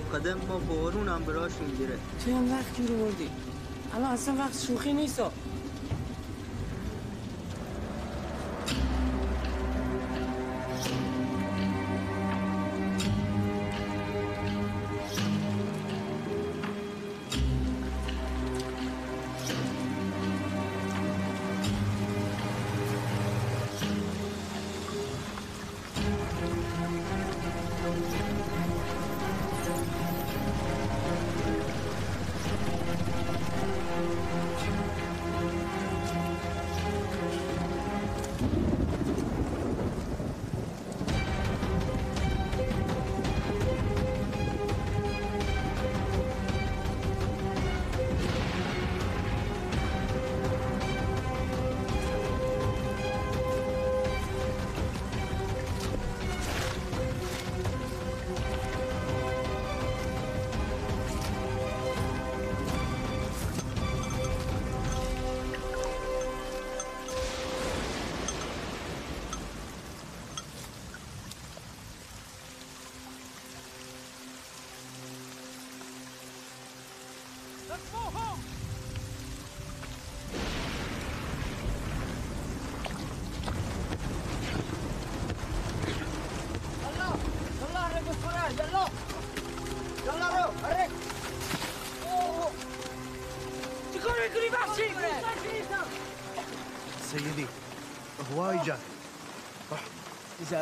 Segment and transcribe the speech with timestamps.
[0.00, 3.30] قدم ما بارون هم براشون گیره تو این وقت بردی؟
[3.94, 5.20] الان اصلا وقت شوخی نیست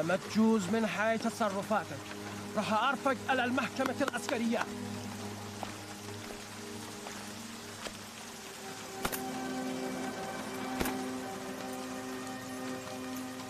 [0.03, 2.03] ما تجوز من حي تصرفاتك.
[2.57, 4.61] راح أرفق على المحكمة العسكرية.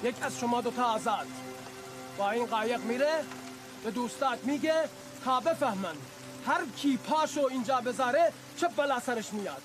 [0.05, 1.27] یک از شما دوتا آزاد
[2.19, 3.13] با این قایق میره
[3.85, 4.75] به دوستات میگه
[5.25, 5.95] تا بفهمن
[6.47, 9.63] هر کی پاشو اینجا بذاره چه بلا سرش میاد.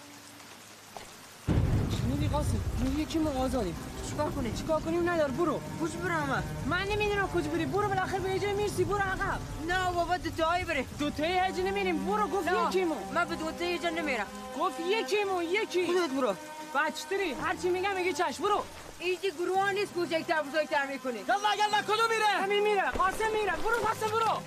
[2.10, 2.62] میدی قاسم؟
[2.98, 3.76] یکی ما آزادیم.
[4.18, 5.60] چیکار کنیم چیکار کنیم ندار برو.
[5.82, 8.84] کج برم من نمی‌دونم کجا بری برو بالاخره به جای می‌رسی.
[8.84, 9.40] برو عقب.
[9.68, 10.86] نه بابا دوتایی بره.
[11.00, 12.06] دوتایی هجی نمیریم.
[12.06, 14.26] برو گفت یکیمو من به دوتایی جا نمیرم.
[14.60, 15.86] گفت یکیمو یکی.
[15.86, 16.34] خودت برو.
[16.76, 18.64] بچتری هرچی میگم میگه چش برو.
[19.00, 21.20] ایجی گروه نیست کوچکتر بزرگتر می‌کنی.
[21.20, 22.92] یلا یلا کدوم میره؟ همین میره.
[22.92, 23.54] قاسم میره.
[23.64, 24.42] برو قاسم برو.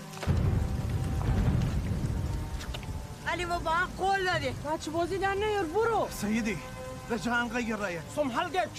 [3.28, 4.50] علی ما با هم قول دادی.
[4.50, 5.64] بچه بازی در نیار.
[5.64, 6.08] برو.
[6.20, 6.58] سيدي
[7.10, 8.70] رجع نغير رايك صم حلقك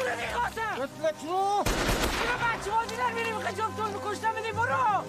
[0.00, 5.04] قاسم قلت لك روح برو بچه بازی در میریم خیلی جفتون کشتم بدی برو.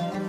[0.00, 0.27] الضربة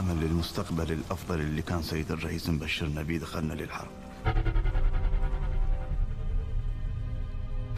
[0.00, 3.90] أمل للمستقبل الأفضل اللي كان سيد الرئيس مبشرنا بيه دخلنا للحرب.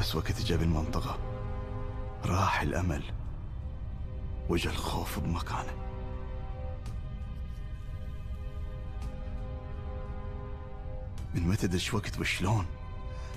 [0.00, 1.18] بس وقت جاب المنطقة
[2.24, 3.02] راح الأمل
[4.48, 5.76] وجا الخوف بمكانه.
[11.34, 12.66] من متى دش وقت وشلون؟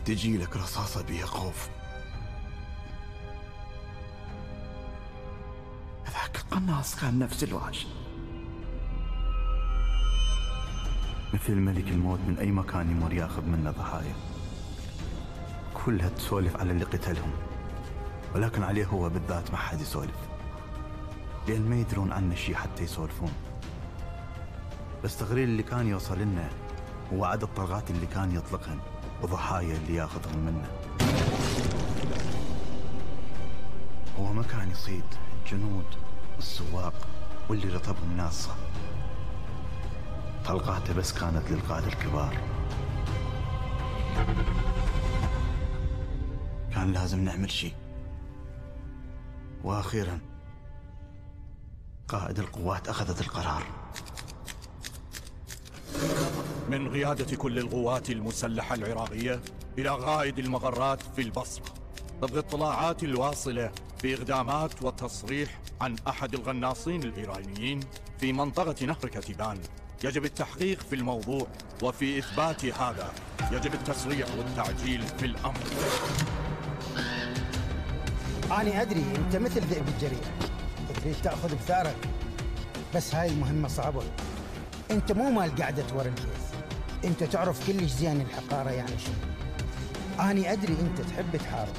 [0.05, 1.69] تجي لك رصاصة بيها خوف.
[6.05, 7.87] هذاك القناص كان نفس الوحش
[11.45, 14.15] مثل ملك الموت من أي مكان يمر يأخذ منا ضحايا.
[15.73, 17.31] كلها تسولف على اللي قتلهم.
[18.35, 20.15] ولكن عليه هو بالذات ما حد يسولف.
[21.47, 23.31] لأن ما يدرون عنه شيء حتى يسولفون.
[25.03, 26.49] بس تقرير اللي كان يوصل لنا
[27.13, 28.79] هو عدد الطلقات اللي كان يطلقهن
[29.23, 30.67] وضحايا اللي يأخذهم منه
[34.19, 35.05] هو ما كان يصيد
[35.43, 35.85] الجنود
[36.35, 37.07] والسواق
[37.49, 38.55] واللي رطبهم ناصة.
[40.47, 42.37] طلقاته بس كانت للقادة الكبار.
[46.73, 47.73] كان لازم نعمل شيء.
[49.63, 50.19] وأخيرا
[52.07, 53.63] قائد القوات أخذت القرار.
[56.69, 59.41] من قيادة كل القوات المسلحة العراقية
[59.77, 61.65] إلى غائد المغرات في البصرة
[62.21, 63.71] طبق اطلاعات الواصلة
[64.03, 67.79] بإقدامات وتصريح عن أحد الغناصين الإيرانيين
[68.19, 69.59] في منطقة نهر كتبان
[70.03, 71.47] يجب التحقيق في الموضوع
[71.83, 73.13] وفي إثبات هذا.
[73.51, 75.59] يجب التسريع والتعجيل في الأمر.
[78.51, 80.29] أنا أدري أنت مثل ذئب الجريح
[81.01, 81.95] تريد تأخذ بثارك.
[82.95, 84.03] بس هاي المهمة صعبة.
[84.91, 86.45] أنت مو مال قعدة ورا الجيز
[87.05, 89.11] أنت تعرف كلش زين الحقارة يعني شو
[90.19, 91.73] أنا أدري أنت تحب تحارب.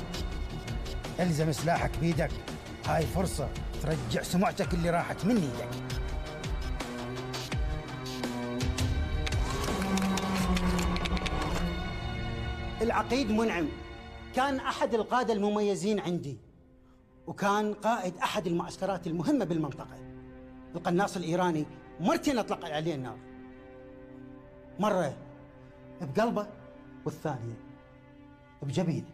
[1.21, 2.31] ألزم سلاحك بيدك.
[2.87, 3.49] هاي فرصة
[3.83, 5.69] ترجع سمعتك اللي راحت من إيدك.
[12.87, 13.69] العقيد منعم.
[14.35, 16.39] كان أحد القادة المميزين عندي
[17.27, 19.99] وكان قائد أحد المعسكرات المهمة بالمنطقة.
[20.75, 21.67] القناص الإيراني
[22.01, 23.19] مرتين أطلق عليه النار.
[24.79, 25.17] مرة
[26.01, 26.47] بقلبه
[27.05, 27.55] والثانية
[28.63, 29.11] بجبينه.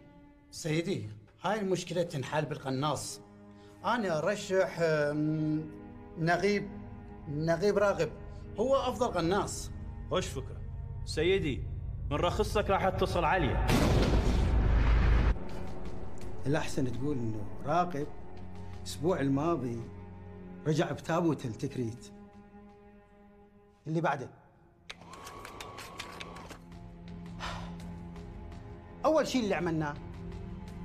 [0.51, 1.09] سيدي
[1.41, 3.21] هاي المشكلة تنحل بالقناص.
[3.85, 4.79] أنا أرشح
[6.19, 6.69] نغيب
[7.29, 8.11] نغيب راغب.
[8.59, 9.71] هو أفضل قناص.
[10.11, 10.61] وش فكرة.
[11.05, 11.63] سيدي
[12.11, 13.67] من رخصتك راح اتصل عليه
[16.45, 18.07] الأحسن تقول إنه راغب
[18.79, 19.81] الأسبوع الماضي
[20.67, 22.11] رجع بتابوت التكريت.
[23.87, 24.29] اللي بعده.
[29.05, 29.93] أول شيء اللي عملناه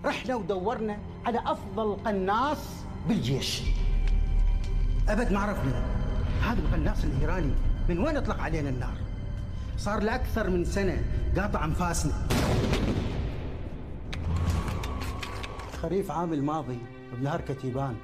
[0.05, 3.63] رحنا ودورنا على أفضل قناص بالجيش.
[5.09, 5.87] أبد ما عرفنا.
[6.43, 7.55] هذا القناص الإيراني
[7.89, 9.08] من وين أطلق علينا النار؟
[9.79, 11.05] صار له أكثر من سنة
[11.37, 12.29] قاطع أنفاسنا.
[15.83, 16.79] خريف عام الماضي
[17.13, 17.97] بنهر كتيبان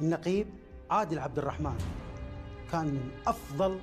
[0.00, 0.46] النقيب
[0.90, 1.78] عادل عبد الرحمن
[2.72, 3.78] كان من أفضل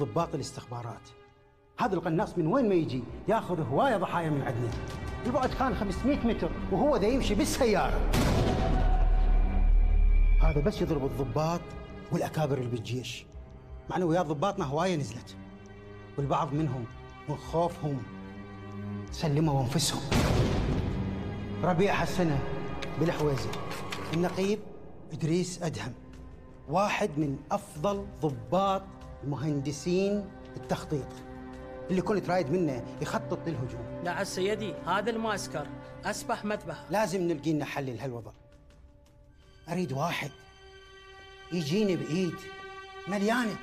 [0.00, 1.08] ضباط الاستخبارات.
[1.78, 4.70] هذا القناص من وين ما يجي ياخذ هواية ضحايا من عندنا.
[5.26, 8.00] البعد كان 500 متر وهو ذا يمشي بالسيارة.
[10.42, 11.60] هذا بس يضرب الضباط
[12.12, 13.26] والأكابر اللي بالجيش.
[13.90, 15.36] معنويات ضباطنا هواية نزلت.
[16.18, 16.84] والبعض منهم
[17.28, 18.02] من خوفهم
[19.12, 20.02] سلموا أنفسهم.
[21.62, 22.38] ربيع هالسنة
[23.00, 23.50] بالحويزة
[24.14, 24.58] النقيب
[25.12, 25.92] إدريس أدهم
[26.68, 28.82] واحد من أفضل ضباط
[29.26, 30.24] مهندسين
[30.56, 31.06] التخطيط.
[31.90, 34.00] اللي كنت رايد منه يخطط للهجوم.
[34.04, 35.66] لا سيدي هذا المعسكر
[36.04, 38.30] أسبح مذبح لازم نلقي لنا حل لهالوضع
[39.68, 40.30] أريد واحد
[41.52, 42.34] يجيني بإيد
[43.08, 43.56] مليانة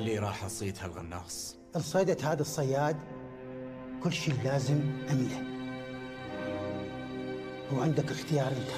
[0.00, 1.56] اللي راح أصيد هالغناص.
[1.76, 2.96] لصيدة هذا الصياد
[4.02, 4.80] كل شيء لازم
[5.10, 5.42] أمله
[7.72, 8.70] وعندك اختيار أنت.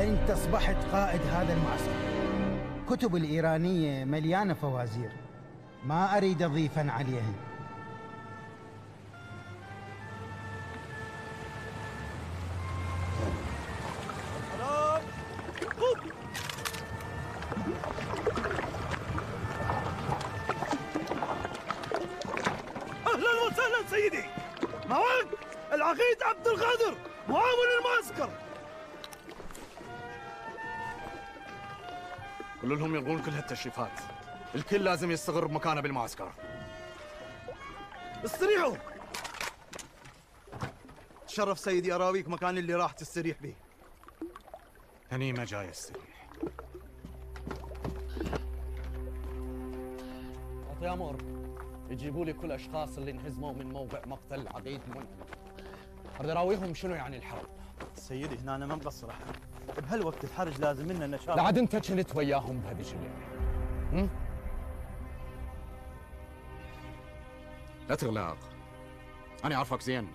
[0.00, 2.12] أنت أصبحت قائد هذا المعسكر.
[2.90, 5.10] كتب الإيرانية مليانة فوازير.
[5.84, 7.32] ما أريد أضيفا عليها
[33.62, 34.00] هالتشريفات
[34.54, 36.32] الكل لازم يستقر بمكانه بالمعسكر.
[38.24, 38.76] استريحوا!
[41.26, 43.54] تشرف سيدي أراويك مكان اللي راح تستريح به.
[45.12, 46.28] هني ما جاي أستريح.
[50.68, 51.16] اعطي أمر
[51.90, 55.06] يجيبوا لي كل أشخاص اللي انهزموا من موقع مقتل عقيد منعم.
[56.20, 57.46] أريد أراويهم شنو يعني الحرب؟
[57.96, 59.36] سيدي هنا أنا ما مقصر احد
[59.82, 63.31] بهالوقت الحرج لازم منا نشاط لعد انت كنت وياهم بهذيك الليلة
[67.88, 68.38] لا تغلاق
[69.44, 70.08] أنا أعرفك زين.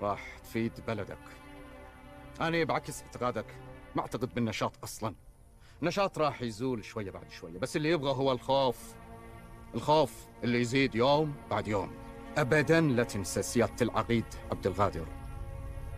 [0.00, 1.18] راح تفيد بلدك.
[2.40, 3.46] أنا بعكس اعتقادك.
[3.94, 5.14] ما أعتقد بالنشاط أصلا.
[5.82, 8.94] النشاط راح يزول شوية بعد شوية بس اللي يبغى هو الخوف.
[9.74, 11.92] الخوف اللي يزيد يوم بعد يوم.
[12.38, 15.06] أبدا لا تنسى سيادة العقيد عبد القادر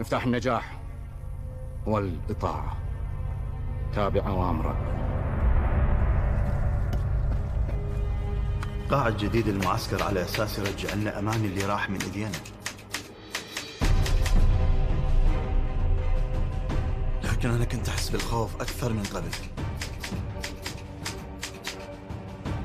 [0.01, 0.81] مفتاح النجاح
[1.89, 2.77] هو الإطاعة
[3.93, 5.08] تابع أوامرك.
[8.91, 12.31] قاعد جديد المعسكر على أساس يرجع لنا أمان اللي راح من ايدينا
[17.25, 19.31] لكن أنا كنت أحس بالخوف أكثر من قبل.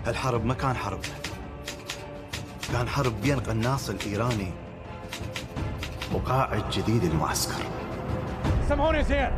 [0.06, 1.00] هالحرب ما كان حرب.
[2.72, 4.52] كان حرب بين قناص الإيراني
[6.14, 7.64] وقاعد جديد المعسكر.
[8.70, 9.32] سمعوني زين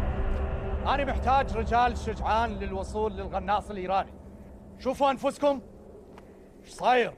[0.88, 4.14] أنا محتاج رجال شجعان للوصول للغناص الإيراني.
[4.80, 5.62] شوفوا أنفسكم.
[6.66, 7.14] إيش صاير؟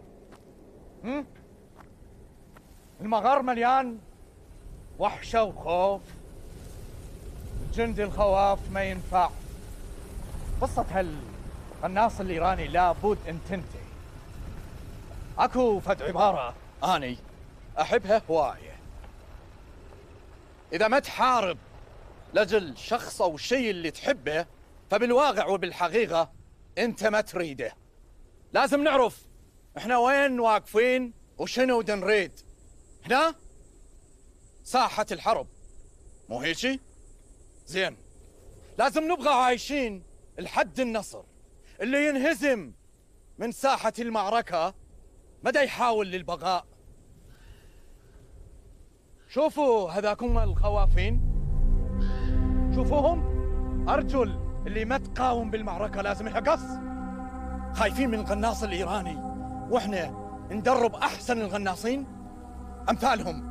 [1.03, 1.25] هم؟
[3.01, 3.99] المغار مليان
[4.99, 6.01] وحشة وخوف.
[7.67, 9.29] الجندي الخواف ما ينفع.
[10.61, 13.87] قصة هالقناص الإيراني لابد أن تنتهي.
[15.37, 16.55] أكو فد عبارة.
[16.83, 17.17] أني
[17.81, 18.77] أحبها هواية.
[20.73, 21.57] إذا ما تحارب
[22.33, 24.45] لجل شخص أو شيء اللي تحبه
[24.89, 26.31] فبالواقع وبالحقيقة
[26.77, 27.73] أنت ما تريده.
[28.53, 29.26] لازم نعرف
[29.77, 32.31] إحنا وين واقفين وشنو دنريد؟
[33.05, 33.35] هنا؟
[34.63, 35.47] ساحة الحرب.
[36.29, 36.79] مو هيجي؟
[37.65, 37.97] زين.
[38.77, 40.03] لازم نبقى عايشين
[40.39, 41.23] لحد النصر.
[41.81, 42.71] اللي ينهزم
[43.37, 44.73] من ساحة المعركة
[45.43, 46.65] مدى يحاول للبقاء
[49.29, 51.21] شوفوا هذاكم الخوافين.
[52.75, 53.37] شوفوهم.
[53.89, 56.61] أرجل اللي ما تقاوم بالمعركة لازم يحقص.
[57.73, 59.36] خايفين من القناص الإيراني.
[59.69, 62.05] وإحنا ندرب أحسن الغناصين؟
[62.89, 63.47] أمثالهم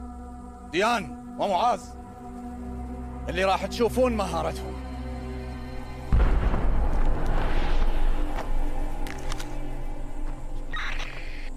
[0.73, 1.81] ديان ومعاذ
[3.29, 4.77] اللي راح تشوفون مهارتهم.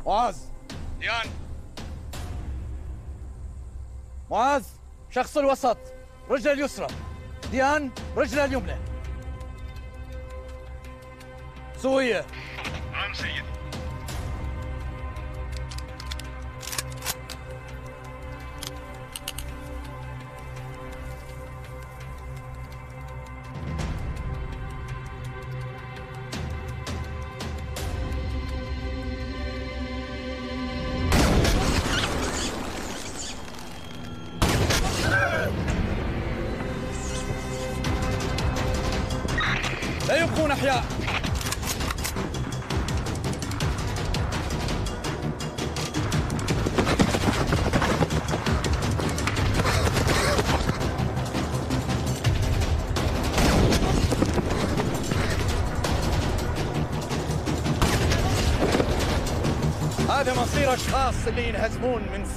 [0.05, 0.37] معاذ.
[0.99, 1.25] ديان.
[4.31, 4.63] معاذ
[5.09, 5.77] شخص الوسط
[6.29, 6.87] رجل اليسرى.
[7.51, 8.75] ديان رجل اليمنى.
[11.77, 12.25] سوية.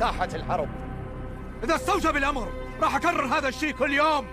[0.02, 0.68] ساحة الحرب.
[1.64, 2.48] إذا استوجب الأمر
[2.82, 4.26] راح أكرر هذا الشيء كل يوم.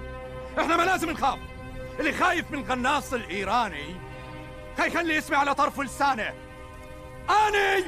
[0.59, 1.39] إحنا ما لازم نخاف.
[1.99, 3.95] اللي خايف من القناص الإيراني
[4.77, 6.33] خلي اسمي على طرف لسانه؟
[7.29, 7.85] أني!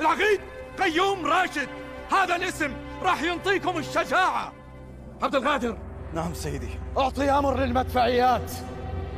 [0.00, 0.40] العقيد
[0.78, 1.68] قيوم راشد.
[2.12, 2.72] هذا الاسم
[3.02, 4.52] راح ينطيكم الشجاعة.
[5.22, 5.78] عبد القادر.
[6.14, 6.70] نعم سيدي.
[6.98, 8.52] أعطي أمر للمدفعيات.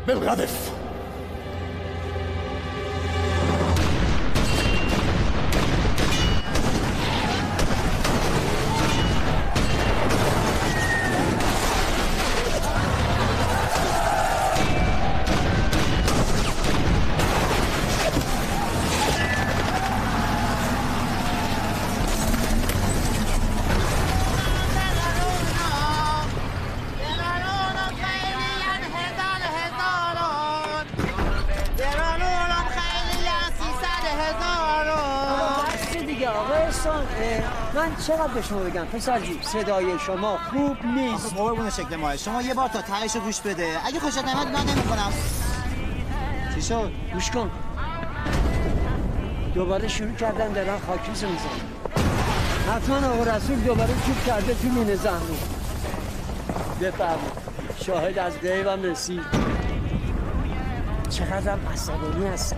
[0.07, 0.74] بالغذف
[38.07, 41.35] چقدر به شما بگم؟ پسرجی صدای شما خوب نیست.
[41.35, 43.69] قربون شکل ماه شما یه بار تا تهش رو گوش بده.
[43.87, 45.13] اگه خوشت نمید من نمی‌کنم
[46.55, 47.51] چی پسر گوش کن.
[49.55, 51.49] دوباره شروع کردن دارن خاکیز میزن
[52.73, 55.37] حتما آقا رسول دوباره چوب کرده تو مینه زهرو.
[56.81, 57.45] بفرمایید.
[57.87, 59.23] شاهد از غیبم رسید.
[61.11, 62.57] چقدرم عصبانی هستم.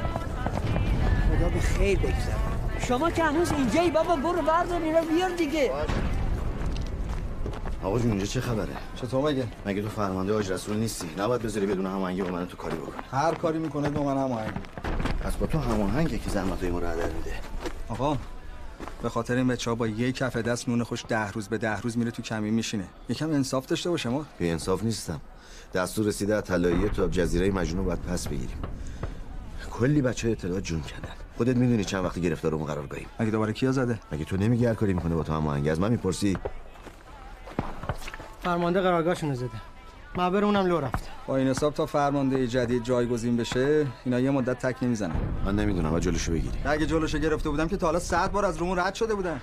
[1.28, 2.45] خدا به خیر بگذارم
[2.88, 5.72] شما که هنوز اینجایی بابا برو بردار اینا بیار دیگه.
[7.82, 11.66] آقا جون اینجا چه خبره؟ چطور مگه؟ مگه تو فرمانده آج رسول نیستی؟ نباید بذاری
[11.66, 14.52] بدون هماهنگی با من تو کاری بکن هر کاری می‌کنه با من هماهنگ.
[15.20, 17.34] پس با تو هماهنگه که زحمتای ما رو هدر میده.
[17.88, 18.16] آقا
[19.02, 21.80] به خاطر این بچه ها با یک کف دست نون خوش ده روز به ده
[21.80, 22.84] روز میره تو کمی میشینه.
[23.08, 24.26] یکم انصاف داشته باشه ما.
[24.38, 25.20] بی انصاف نیستم.
[25.74, 28.58] دستور رسیده از طلاییه تو جزیره مجنون باید پس بگیریم.
[29.70, 31.25] کلی بچه اطلاعات جون کردن.
[31.36, 34.74] خودت می‌دونی چند وقتی گرفتارمون قرار گاییم مگه دوباره کیا زده؟ مگه تو نمیگی هر
[34.74, 36.38] کاری می‌کنه با تو هماهنگ از من می‌پرسی؟
[38.42, 39.50] فرمانده قرارگاهشون زده.
[40.16, 44.58] معبر اونم لو رفت با این حساب تا فرمانده جدید جایگزین بشه اینا یه مدت
[44.66, 45.14] تک نمی‌زنن.
[45.44, 48.56] من نمی‌دونم و جلوشو بگیری اگه جلوشو گرفته بودم که تا حالا 100 بار از
[48.56, 49.40] رومون رد شده بودن.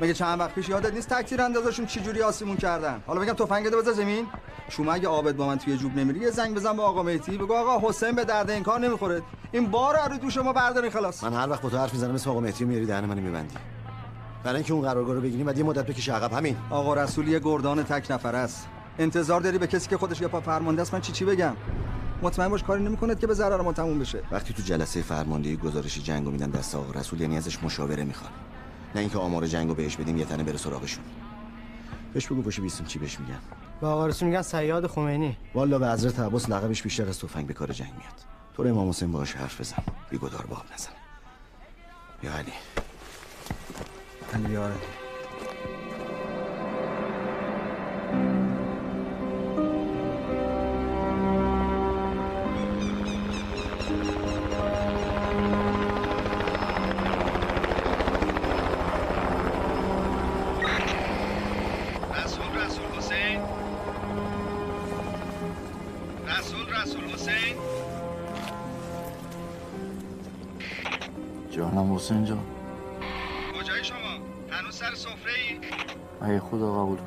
[0.00, 3.76] مگه چند وقت پیش یادت نیست تکتیر اندازشون جوری آسیمون کردن؟ حالا بگم تفنگ بده
[3.76, 4.26] بذار زمین.
[4.68, 7.38] شما اگه عابد با من توی جوب نمیری یه زنگ بزن به آقا مهدی.
[7.38, 9.22] بگو آقا حسین به درد این کار نمی‌خوره.
[9.52, 11.24] این بار رو تو شما بردارین خلاص.
[11.24, 13.54] من هر وقت با تو حرف می‌زنم اسم آقا مهدی میاری دهن منو میبندی.
[14.44, 16.56] برای اینکه اون قرارگاه رو بگیریم بعد یه مدت بکشه عقب همین.
[16.70, 18.66] آقا رسول یه گردان تک نفر است.
[18.98, 21.56] انتظار داری به کسی که خودش یه پا فرمانده است من چی چی بگم؟
[22.22, 24.22] مطمئن باش کاری نمی‌کنه که به ضرر ما تموم بشه.
[24.30, 28.32] وقتی تو جلسه فرماندهی گزارش جنگو میدن دست آقا رسول یعنی ازش مشاوره می‌خوان.
[28.94, 31.04] نه اینکه آمار جنگو بهش بدیم یه تنه بره سراغشون
[32.14, 33.38] بهش بگو پشت بیستیم چی بهش میگن.
[33.80, 35.36] به آقا رسول میگن سیاد خمینی.
[35.54, 38.24] والا به حضرت عباس لقبش بیشتر از تفنگ به کار جنگ میاد.
[38.54, 39.82] تو رو امام حسین باهاش حرف بزن.
[40.10, 40.90] بیگدار باب نزن.
[42.22, 42.52] یا علی.
[44.34, 44.56] علی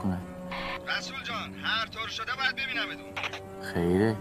[0.04, 0.18] کنه
[0.98, 3.14] رسول جان هر طور شده باید ببینمتون
[3.74, 4.16] خیره.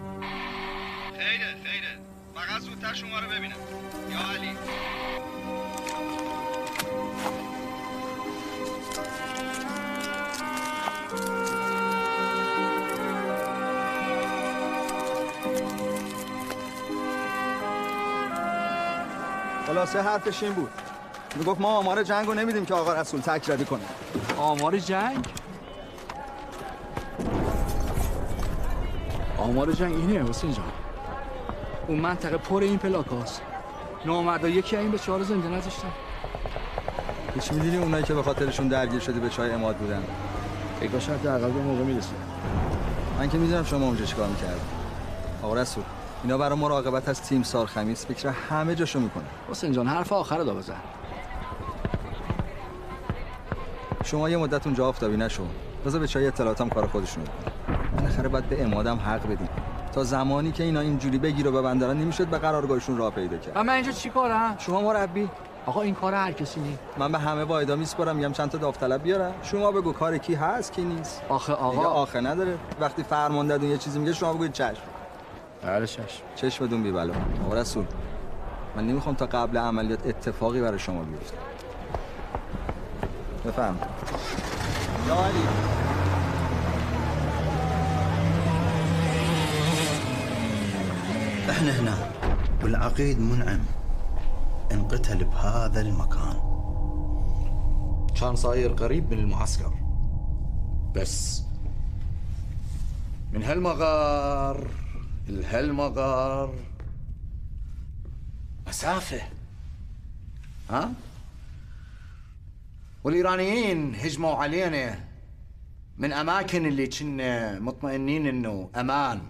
[1.19, 1.99] خیره خیره.
[2.35, 3.57] فقط زودتر شما رو ببینم.
[4.11, 4.57] یا علی.
[19.67, 20.71] خلاصه حرفش این بود.
[21.37, 23.83] می‌گفت ما آمار جنگ رو نمیدیم که آقا رسول تک ردی کنه.
[24.39, 25.27] آمار جنگ؟
[29.43, 30.65] آمار جنگ اینه حسین جان.
[31.87, 33.43] اون منطقه پر این پلاک هاست.
[34.07, 35.89] نامردا یکی این به چهار زنده نذاشتن.
[37.35, 40.03] هیچ می‌دونی اونایی که به خاطرشون درگیر شده به چای اماد بودن؟
[40.81, 42.13] فکر شاید در به موقع می‌رسه.
[43.19, 44.61] من که می‌دونم شما اونجا چیکار می‌کرد
[45.43, 45.85] آقا رسول
[46.23, 50.39] اینا برای مراقبت از تیم سار خمیس فکر همه جاشو می‌کنه حسین جان حرف آخر
[50.39, 50.75] رو بزن.
[54.05, 55.43] شما یه مدت اونجا آفتابی نشو.
[55.87, 57.62] بذار به چای اطلاعاتم کار خودشونو بکنه
[57.97, 59.49] بالاخره باید به امادم حق بدیم.
[59.93, 63.53] تا زمانی که اینا اینجوری بگیر و ببندارن نمی‌شد به قرارگاهشون راه پیدا کرد.
[63.57, 65.29] و من اینجا چی کارم؟ شما مربی؟
[65.67, 69.03] آقا این کار هر کسی نیست من به همه واحدا میسپارم میگم چند تا داوطلب
[69.03, 69.33] بیارن.
[69.43, 71.23] شما بگو کار کی هست کی نیست.
[71.29, 72.59] آخه آقا دیگه آخه نداره.
[72.81, 74.83] وقتی فرماندهتون یه چیزی میگه شما بگوید چشم.
[75.63, 76.23] بله چشم.
[76.37, 77.13] چشمتون بی بلا.
[77.47, 77.85] آقا رسول
[78.77, 81.37] من نمی‌خوام تا قبل عملیات اتفاقی برای شما بیفته.
[83.47, 83.79] بفهم
[85.09, 85.15] یا
[91.51, 92.13] إحنا هنا.
[92.63, 93.61] والعقيد منعم.
[94.73, 96.53] انقتل بهذا المكان.
[98.21, 99.75] كان صاير قريب من المعسكر.
[100.97, 101.43] بس
[103.33, 104.67] من هالمغار
[105.29, 106.55] لهالمغار.
[108.69, 109.21] مسافة.
[110.71, 110.93] ها؟
[113.05, 114.99] والإيرانيين هجموا علينا
[115.99, 119.21] من أماكن اللي كنا مطمئنين إنه أمان.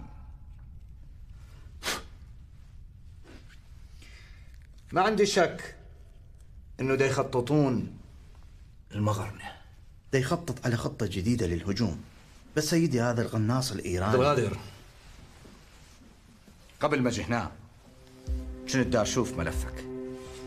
[4.93, 5.75] ما عندي شك
[6.79, 7.97] إنه دا يخططون
[8.95, 9.51] المغرنة
[10.13, 12.01] دا يخطط على خطة جديدة للهجوم.
[12.55, 14.11] بس سيدي هذا القناص الإيراني.
[14.11, 14.57] عبد القادر
[16.79, 17.51] قبل ما جهناه
[18.73, 19.85] كنت دا أشوف ملفك؟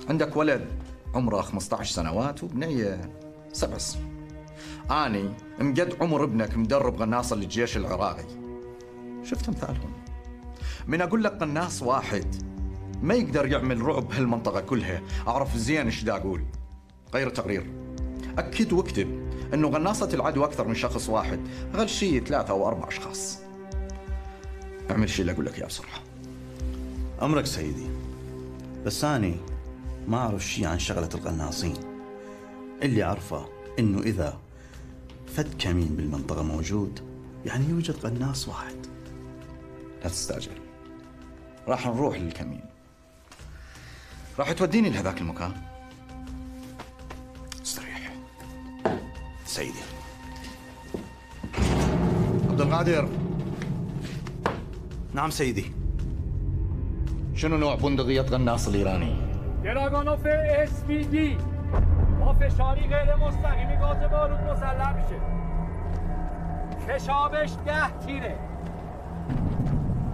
[0.08, 0.66] عندك ولد
[1.14, 3.10] عمره 15 سنوات وبنية
[3.52, 4.16] سبع سنين
[4.90, 8.26] آني مقد عمر ابنك مدرب قناصة للجيش العراقي.
[9.24, 9.92] شفت امثالهم
[10.86, 12.55] من أقول لك قناص واحد
[13.02, 15.02] ما يقدر يعمل رعب بهالمنطقة كلها.
[15.28, 16.44] أعرف زين إيش دا أقول.
[17.14, 17.66] غير تقرير
[18.38, 21.40] أكد وأكتب أنه غناصة العدوى أكثر من شخص واحد.
[21.74, 23.38] أقل شيء ثلاثة أو أربع أشخاص.
[24.90, 26.00] أعمل شيء اللي أقول لك إياه بسرعة.
[27.22, 27.86] أمرك سيدي.
[28.86, 29.34] بس أنا
[30.08, 31.74] ما أعرف شيء عن شغلة القناصين
[32.82, 34.38] اللي أعرفه إنه إذا
[35.26, 37.00] فد كمين بالمنطقة موجود
[37.46, 38.86] يعني يوجد قناص واحد.
[40.02, 40.52] لا تستعجل.
[41.68, 42.75] راح نروح للكمين.
[44.38, 45.52] راح توديني لهذاك المكان.
[47.62, 48.12] استريح.
[49.44, 49.78] سيدي.
[52.50, 53.08] عبد القادر.
[55.14, 55.72] نعم سيدي.
[57.34, 59.16] شنو نوع بندقية غناص الإيراني؟
[59.64, 60.22] گراگانوف
[60.72, 61.16] SVD
[62.20, 65.20] با فشاری غیر مستقیمی گاز بارود مسلح میشه.
[66.88, 68.38] کشابش ده تیره.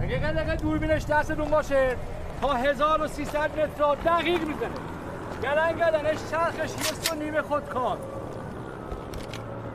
[0.01, 1.97] اگه قلقه دوربینش دستتون باشه.
[2.43, 4.69] تا 1300 متر را دقیق می‌زنه.
[5.43, 7.97] گلن گلنش چرخش یه و نیمه خودکار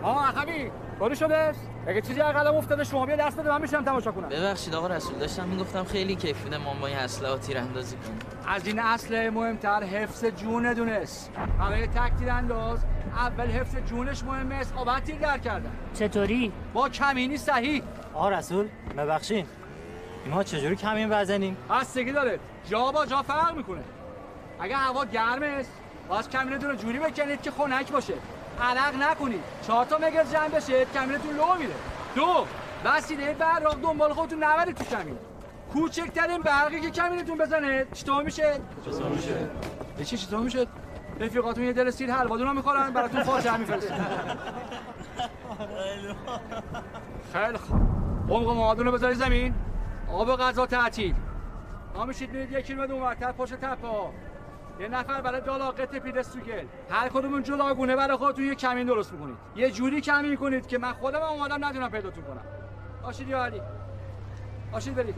[0.03, 1.53] آه اخمی کاری شده.
[1.87, 4.29] اگه چیزی عقلم افتاده شما بیا دست بده من میشم تماشا کنم.
[4.29, 8.19] ببخشید آقا رسول داشتم می‌گفتم خیلی کیف بوده ما با این اسلحه تیراندازی کنیم.
[8.49, 12.79] از این اصله مهمتر حفظ جون دونست برای تک تیرانداز
[13.17, 14.75] اول حفظ جونش مهمه است.
[14.75, 15.73] بعد تیر در کردن.
[15.95, 17.83] چطوری؟ با کمینی صحیح.
[18.15, 19.47] آقا رسول ببخشین
[20.31, 22.39] ما چجوری کمین بزنیم؟ بستگی داره.
[22.69, 23.85] جا با جا فرق می‌کنه.
[24.61, 25.71] اگه هوا گرمه است
[26.09, 28.15] باز کمینتون رو جوری بکنید که خنک باشه.
[28.61, 29.41] عرق نکنید.
[29.67, 31.75] چهار تا مگر جمع بشه کمینتون لو میره.
[32.15, 32.47] دو
[32.85, 35.19] وسیله براق دنبال خودتون نبرید تو کمین.
[35.73, 39.51] کوچکترین برقی که کمینتون بزنه چطور میشه؟ چطور میشه؟
[39.99, 40.67] به چی چطور میشه؟
[41.21, 44.07] رفیقاتون یه دل سیر حلوادون رو می‌خورن براتون فاجعه میفرستن
[47.33, 47.81] خیلی خوب.
[48.31, 49.55] عمق معادون رو بذاری زمین.
[50.13, 51.15] آب غذا تعطیل.
[51.95, 54.13] ما میشید میرید یک کیلومتر اونورتر پشت تپه ها.
[54.81, 59.37] یه نفر برای دالاقت پیدستوگل هر کدومون جداگونه برای خودتون یه کمین درست می‌کنید.
[59.57, 62.45] یه جوری کمین کنید که من خودم اومدم ندونم پیداتون کنم.
[63.03, 63.61] باشید یا علی؟
[64.73, 65.15] باشید برید.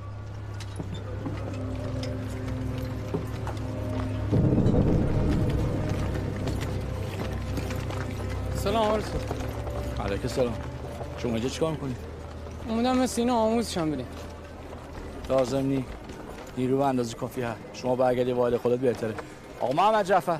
[8.55, 9.19] سلام آرسو
[10.05, 10.55] علیک السلام
[11.19, 11.97] شما اینجا چیکار می‌کنید؟
[12.69, 14.07] اومدم مثل اینا آموزشم بریم
[15.29, 15.85] لازم نی
[16.57, 17.61] نیرو به اندازه کافی هست.
[17.73, 19.15] شما برگردی واحد خودت بهتره.
[19.61, 20.39] آقا محمد جعفر.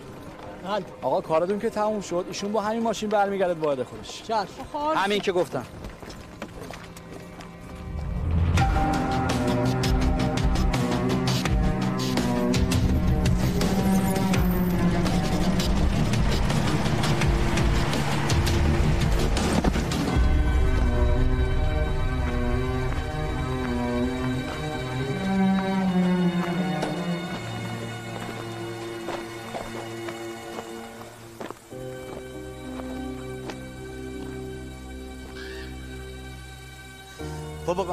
[1.03, 2.25] آقا کارتون که تموم شد.
[2.29, 4.23] ایشون با همین ماشین برمیگرده واحد خودش.
[4.23, 4.47] چشم.
[4.95, 5.65] همین که گفتم.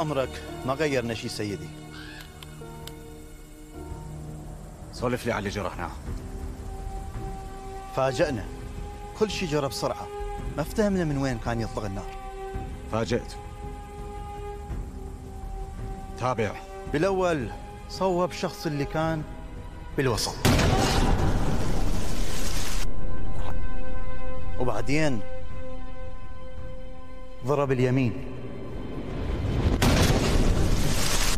[0.07, 0.43] أمرك.
[0.65, 1.67] ما غيرنا شيء سيدي؟
[4.93, 5.91] سولف لي على اللي جرحناه
[7.95, 8.45] فاجأنا.
[9.19, 10.07] كل شيء جرى بسرعة.
[10.55, 12.15] ما افتهمنا من وين كان يطلق النار.
[12.91, 13.33] فاجأت.
[16.19, 16.51] تابع.
[16.93, 17.49] بالأول
[17.89, 19.23] صوب شخص اللي كان
[19.97, 20.35] بالوسط
[24.59, 25.19] وبعدين
[27.45, 28.36] ضرب اليمين.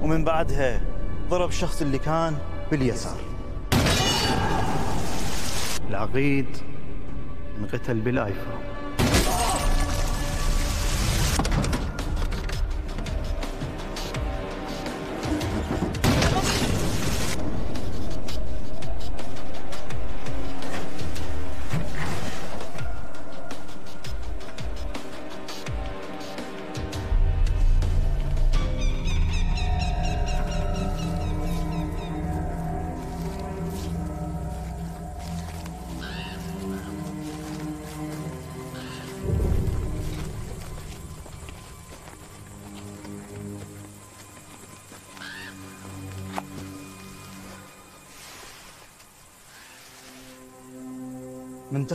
[0.02, 0.82] ومن بعدها
[1.30, 2.38] ضرب شخص اللي كان
[2.72, 3.18] باليسار.
[5.90, 6.58] العقيد
[7.60, 8.60] انقتل بالايفون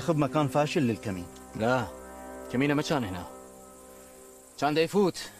[0.04, 1.26] منتخب مكان فاشل للكمين.
[1.56, 1.84] لا
[2.52, 3.26] كمينة ما كان هنا.
[4.60, 5.30] كان دا يفوت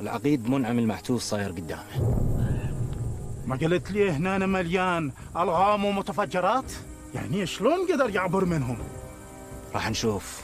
[0.00, 1.82] العقيد منعم المحتوس صاير قدامه.
[3.46, 6.72] ما قلت لي هنا أنا مليان ألغام ومتفجرات؟
[7.14, 8.78] يعني شلون قدر يعبر منهم؟
[9.74, 10.42] راح نشوف.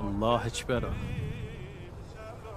[0.00, 0.82] الله اکبر.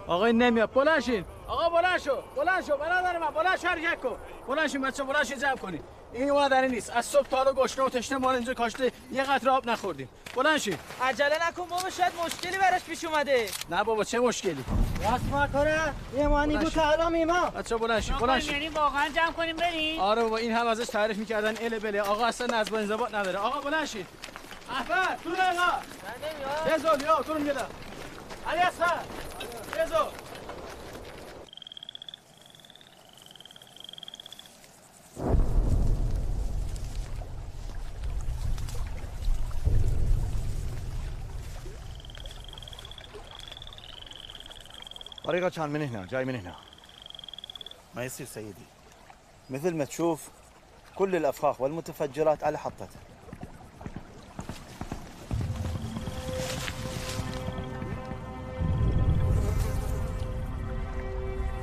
[0.07, 0.73] آقا این نمیاد.
[0.73, 1.25] بلند شین.
[1.47, 2.15] آقا بلند شو.
[2.35, 2.77] بلند شو.
[2.77, 4.15] برادر من بلند شو حرکت کن.
[4.47, 5.81] بلند شین بچه بلند شین جمع کنین.
[6.13, 6.89] این اومدنی نیست.
[6.95, 10.09] از صبح تا حالا گشنه و تشنه ما اینجا کاشته یه قطره آب نخوردیم.
[10.35, 10.77] بلند شین.
[11.01, 13.49] عجله نکن بابا شاید مشکلی براش پیش اومده.
[13.69, 14.65] نه بابا چه مشکلی؟
[15.11, 18.17] راست کنه یه مانی بود کلام ایما بچه بلند شین.
[18.17, 18.53] بلند شین.
[18.53, 21.55] یعنی واقعا جمع کنیم بریم؟ آره بابا این هم ازش تعریف می‌کردن.
[21.61, 22.01] ال بله.
[22.01, 23.39] آقا اصلا نزد انضباط نداره.
[23.39, 24.05] آقا بلند شین.
[45.23, 46.55] طريقة كان من هنا جاي من هنا
[47.95, 48.65] ما يصير سيدي
[49.49, 50.29] مثل ما تشوف
[50.95, 52.99] كل الأفخاخ والمتفجرات على حطته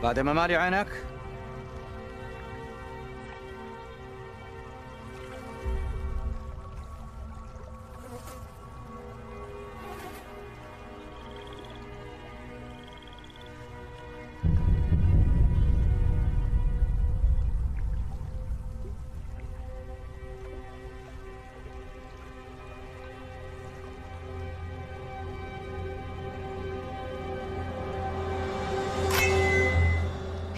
[0.06, 0.86] بعد ما مالي عينك.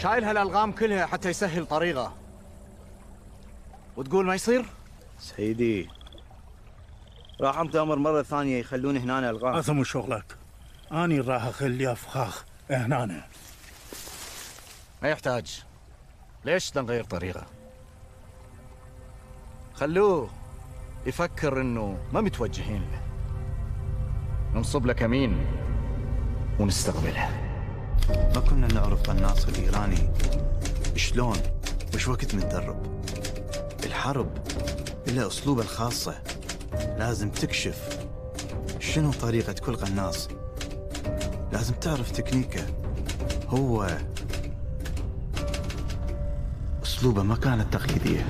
[0.08, 2.14] شايل هالألغام كلها حتى يسهل طريقه.
[3.96, 4.64] وتقول ما يصير؟
[5.18, 5.90] سيدي
[7.40, 9.54] راح تأمر مرة ثانية يخلون هنا ألغام.
[9.54, 10.36] أثم شغلك.
[10.92, 13.24] أني راح أخلي أفخاخ هنا
[15.02, 15.64] ما يحتاج.
[16.44, 17.46] ليش نغير طريقه؟
[19.74, 20.30] خلوه
[21.06, 23.02] يفكر إنه ما متوجهين له.
[24.54, 25.46] ننصب له كمين
[26.60, 27.47] ونستقبله.
[28.10, 30.10] ما كنا نعرف قناص الإيراني
[30.96, 31.36] شلون
[31.94, 33.00] وش وقت متدرب
[33.84, 34.30] الحرب
[35.06, 36.14] لها أسلوبها الخاصة
[36.98, 37.98] لازم تكشف
[38.80, 40.28] شنو طريقة كل قناص
[41.52, 42.66] لازم تعرف تكنيكه.
[43.48, 43.98] هو
[46.82, 48.26] أسلوبه ما كانت تقليدية.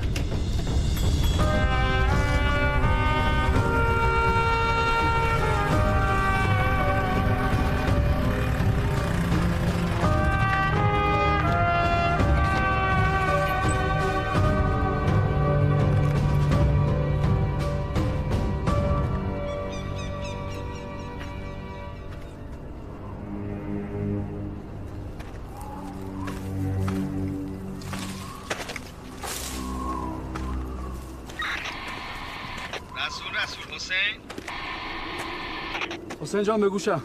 [36.49, 37.03] جان بگوشم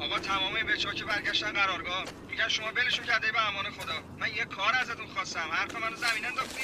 [0.00, 2.04] آقا تمام بچه‌ها که برگشتن قرارگاه.
[2.30, 3.92] میگن شما بلشون کرده به امان خدا.
[4.18, 5.48] من یه کار ازتون خواستم.
[5.50, 6.62] حرف منو زمین انداختی.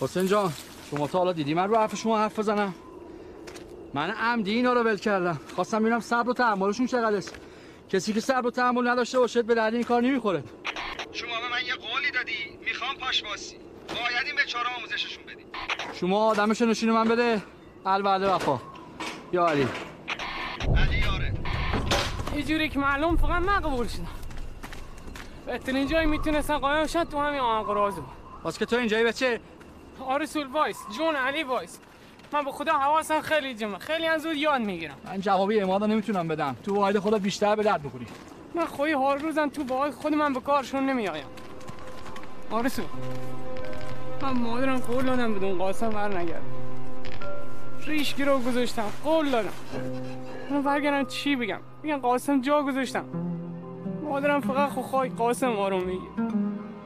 [0.00, 0.52] حسین جان
[0.90, 2.74] شما تا حالا دیدی من رو حرف شما حرف بزنم؟
[3.94, 5.40] من عمدی اینا رو ول کردم.
[5.54, 7.34] خواستم ببینم صبر و تحملشون چقدر است.
[7.88, 10.44] کسی که صبر و تحمل نداشته باشه به درد این کار نمی‌خوره.
[11.12, 12.58] شما به من یه قولی دادی.
[12.64, 13.56] می‌خوام پاش باسی.
[13.88, 15.44] باید این بچه‌ها رو آموزششون بدی
[16.00, 17.42] شما آدمش نشین من بده.
[17.86, 18.60] الوعده وفا.
[19.32, 19.68] یا علی.
[22.36, 24.06] یه جوری که معلوم فقط من قبول شدم
[25.46, 28.02] بهترین جایی می‌تونستن قایم شن تو همین آنقرازو
[28.42, 29.40] باز که تو اینجایی بچه.
[30.00, 31.78] آرسول وایس جون علی وایس.
[32.32, 33.78] من به خدا حواسم خیلی جمعه.
[33.78, 34.94] خیلی از زود یاد می‌گیرم.
[35.04, 36.56] من جوابی امادا نمی‌تونم بدم.
[36.64, 38.06] تو واحد خدا بیشتر به درد بخوری
[38.54, 41.24] من خوی هر روزم تو باهای خود من به کارشون نمیایم
[42.50, 42.82] آرسو
[44.22, 46.42] من مادرم قول دادم بدون قاسم بر نگرد.
[47.86, 49.52] ریشگی رو گذاشتم قول دادم.
[50.52, 53.04] من برگردم چی بگم؟ بگم قاسم جا گذاشتم.
[54.04, 56.32] مادرم فقط خو خواهی قاسم آروم میگه.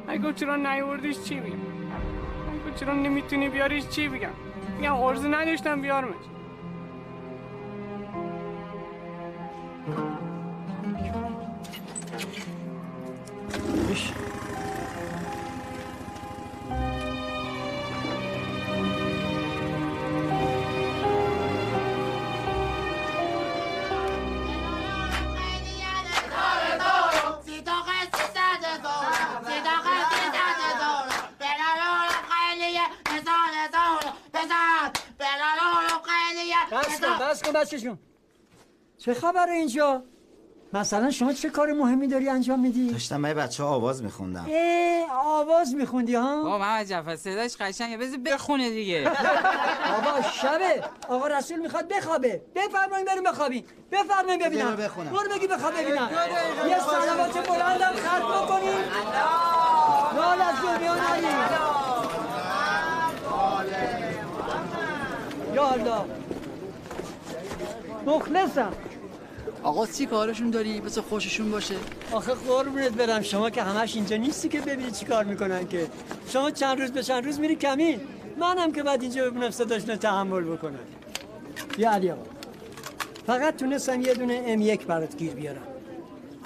[0.09, 1.53] اگه چرا نیوردیش چی بگم؟
[2.67, 4.29] اگه چرا نمی‌تونی بیاریش چی بگم؟
[4.79, 6.15] میگم عرضه نداشتم بیارمش.
[36.87, 37.99] بس کن بس کن بچه جون
[38.99, 40.03] چه خبره اینجا؟
[40.73, 44.47] مثلا شما چه کار مهمی داری انجام میدی؟ داشتم برای بچه ها آواز میخوندم.
[44.51, 47.97] اه آواز میخوندی ها؟ بابا محمد جعفر صداش قشنگه.
[47.97, 49.05] بذار بخونه دیگه.
[49.93, 50.85] بابا شبه.
[51.09, 52.43] آقا رسول می‌خواد بخوابه.
[52.55, 53.65] بفرمایید بریم بخوابیم.
[53.93, 54.77] بفرمایید ببینم.
[54.77, 55.11] بخونم.
[55.11, 56.11] برو بگی بخواب ببینم.
[56.69, 58.79] یه صلوات بلندم ختم بکنیم.
[60.17, 61.39] لال از دنیا نریم.
[65.55, 66.05] یا الله.
[68.07, 68.73] مخلصم.
[69.63, 71.75] آقا چی کارشون داری؟ بس خوششون باشه.
[72.13, 73.23] آخه قربونت برم.
[73.23, 75.87] شما که همش اینجا نیستی که ببینی چی کار می‌کنن که.
[76.29, 78.01] شما چند روز به چند روز میری کمین.
[78.39, 80.79] منم که بعد اینجا ببینم صداشون تحمل بکنم.
[81.77, 82.23] بیا علی آقا.
[83.27, 85.67] فقط تونستم یه دونه ام یک برات گیر بیارم.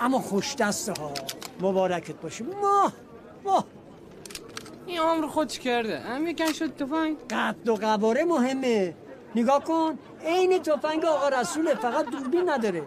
[0.01, 1.13] اما خوش دسته ها
[1.61, 2.45] مبارکت باشه.
[2.45, 2.93] ماه
[3.45, 3.65] ماه.
[4.87, 6.01] این عمر خودش کرده.
[6.01, 7.17] هم یکن شد تفنگ.
[7.31, 8.95] قد و قواره مهمه.
[9.35, 12.83] نگاه کن عین تفنگ آقا رسوله فقط دوربین نداره.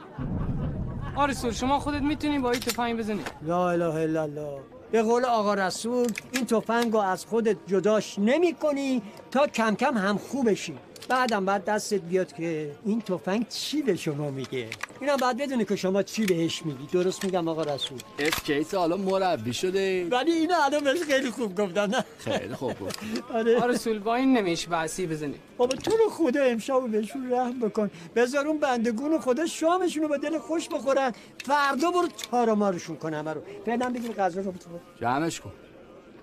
[1.15, 3.21] آرسول شما خودت می‌تونی با این تفنگ بزنی.
[3.41, 4.59] لا اله الا الله.
[4.91, 9.01] به قول آقا رسول این تفنگ رو از خودت جداش نمی کنی
[9.31, 10.77] تا کم کم هم خوب بشی.
[11.09, 14.67] بعدم بعد دستت بیاد که این تفنگ چی به شما میگه؟
[15.01, 16.87] اینم بعد بدونی که شما چی بهش میگی.
[16.91, 17.99] درست میگم آقا رسول.
[18.19, 20.07] اسکیت حالا مربی شده.
[20.11, 22.93] ولی اینو الان بهش خیلی خوب گفتم نه؟ خیلی خوب بود
[23.33, 23.61] آره.
[23.61, 27.91] آرسول با این نمیش بحثی بزنی بابا تو رو خدا امشب بهشون رحم بکن.
[28.15, 31.11] بذار اون بندگون خدا شامشون رو با دل خوش بخورن.
[31.45, 34.69] فردا برو تارا مارشون کن همه رو فعلا بگیر غذا رو بتو
[35.01, 35.51] جمعش کن.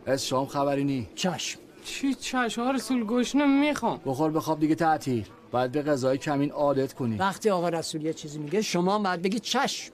[0.06, 1.08] از شام خبری نی.
[1.14, 1.60] چشم.
[1.84, 5.26] چی چش آرسول گشنه می‌خوام؟ بخور بخواب دیگه تعطیل.
[5.50, 7.16] باید به غذای کمین عادت کنی.
[7.16, 9.92] وقتی آقا رسول یه چیزی میگه شما باید بگی چشم.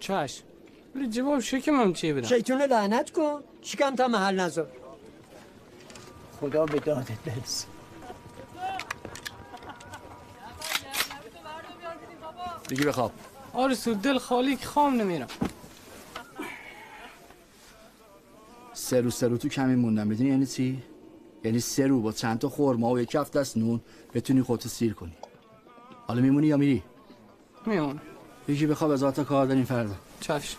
[0.00, 0.42] چش
[0.94, 3.40] بری جواب شکمم چیه بدم؟ شیطون رو لعنت کن.
[3.62, 4.68] شکم تا محل نذار.
[6.40, 7.66] خدا به دادت برسه.
[12.68, 13.12] دیگه بخواب
[13.52, 15.26] آرسول دل خالی که خام نمیرم.
[18.72, 20.08] سه رو سه رو تو کمین موندم.
[20.08, 20.82] بدونی یعنی چی؟
[21.44, 23.80] یعنی سه رو با چند تا خورما و یک هفته از نون
[24.14, 25.12] بتونی خودتو سیر کنی.
[26.06, 26.82] حالا میمونی یا میری؟
[27.66, 28.00] میمون
[28.48, 29.94] یکی بخواب از آتا کار داریم فردا.
[30.20, 30.58] چشم.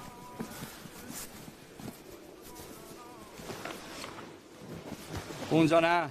[5.51, 6.07] اونجا نه.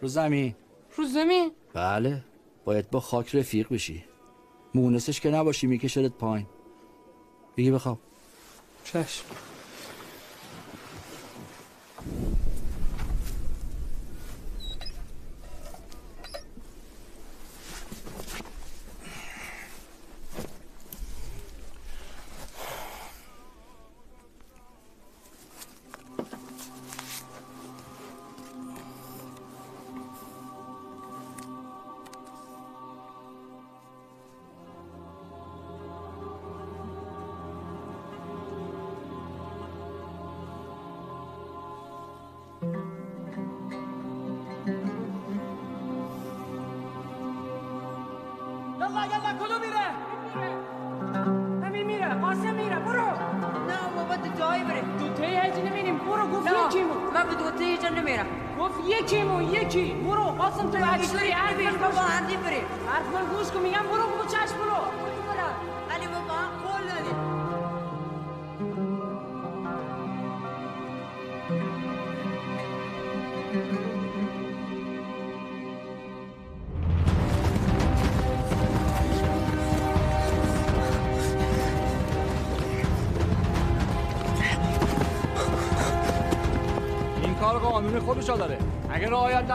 [0.00, 0.54] رو زمین.
[0.96, 2.24] رو زمین؟ بله.
[2.64, 4.04] باید با خاک رفیق بشی.
[4.74, 6.46] مونسش که نباشی میکشدت پایین.
[7.56, 7.98] بگی بخواب.
[8.84, 9.24] چشم.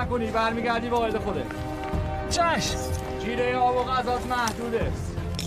[0.10, 1.46] نکنی برمیگردی وارد خوده
[2.30, 2.78] چشم.
[3.20, 4.92] جیره آب و غذات محدوده.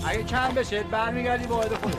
[0.06, 1.96] اگه کم بشه برمیگردی وارد خوده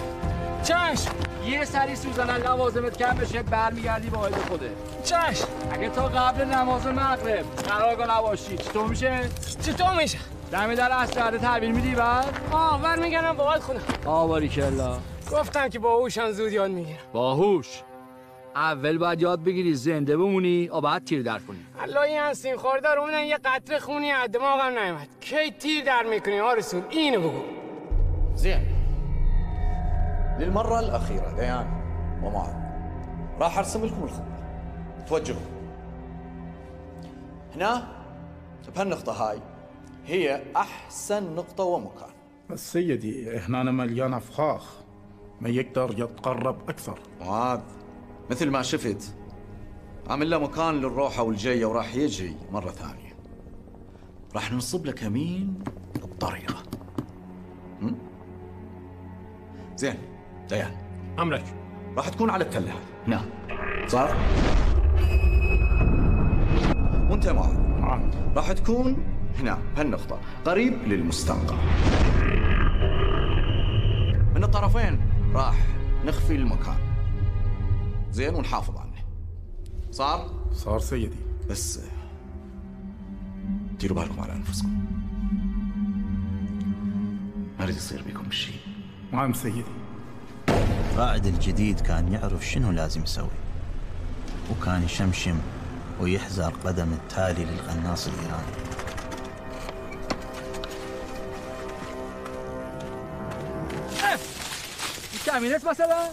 [0.63, 1.11] چشم.
[1.45, 4.71] یه سری سوزن لوازمت کم بشه برمیگردی وارد خوده
[5.03, 5.47] چشم.
[5.71, 9.19] اگه تا قبل نماز مغرب قرارگاه نباشی چطور میشه؟
[9.61, 10.17] چطور میشه؟
[10.51, 13.81] دمی در اسلحه تحویل میدی بعد؟ آه برمیگردم باید خودم.
[14.05, 14.97] آباری کلا
[15.31, 16.99] گفتم که با هوشم زود یاد می‌گیرم.
[17.13, 17.83] باهوش.
[18.55, 21.65] اول باید یاد بگیری زنده بمونی و بعد تیر در کنی.
[21.83, 25.07] الله این هستیم خورده رو یه قطره خونی از دماغم نیومد.
[25.21, 27.43] کی تیر در میکنی آرسول اینو بگو.
[28.35, 28.65] زين
[30.39, 31.67] للمرة الأخيرة ديان
[32.23, 32.53] ومعاذ
[33.39, 34.23] راح أرسم لكم الخطة
[35.07, 35.41] توجهوا
[37.55, 37.87] هنا
[38.75, 39.39] بهالنقطة هاي
[40.05, 42.13] هي أحسن نقطة ومكان.
[42.49, 44.75] بس سيدي هنا مليان أفخاخ.
[45.41, 46.99] ما يقدر يتقرب أكثر.
[47.21, 47.59] معاذ
[48.29, 49.15] مثل ما شفت
[50.09, 53.15] عامل له مكان للروحة والجية وراح يجي مرة ثانية.
[54.35, 55.63] راح ننصب له كمين
[55.95, 56.63] بطريقة?
[59.75, 59.95] زين
[60.49, 60.71] ديان.
[61.19, 61.43] أمرك.
[61.97, 62.73] راح تكون على التلة.
[63.07, 63.25] هنا
[63.87, 64.15] صار؟
[67.09, 68.97] وانت يا معاذ راح تكون
[69.39, 70.19] هنا بهالنقطة.
[70.45, 71.55] قريب للمستنقع.
[74.35, 74.99] من الطرفين
[75.33, 75.55] راح
[76.05, 76.77] نخفي المكان.
[78.11, 78.82] زين ونحافظ.
[79.93, 81.15] صار؟ صار سيدي.
[81.49, 81.79] بس
[83.79, 84.85] ديروا بالكم على أنفسكم.
[87.59, 88.59] ما اريد يصير بكم شيء.
[89.11, 89.63] نعم سيدي.
[90.49, 93.27] القائد الجديد كان يعرف شنو لازم يسوي.
[94.51, 95.39] وكان يشمشم
[96.01, 98.53] ويحذر قدم التالي للقناص الإيراني.
[105.13, 106.09] این کمینت مثلا؟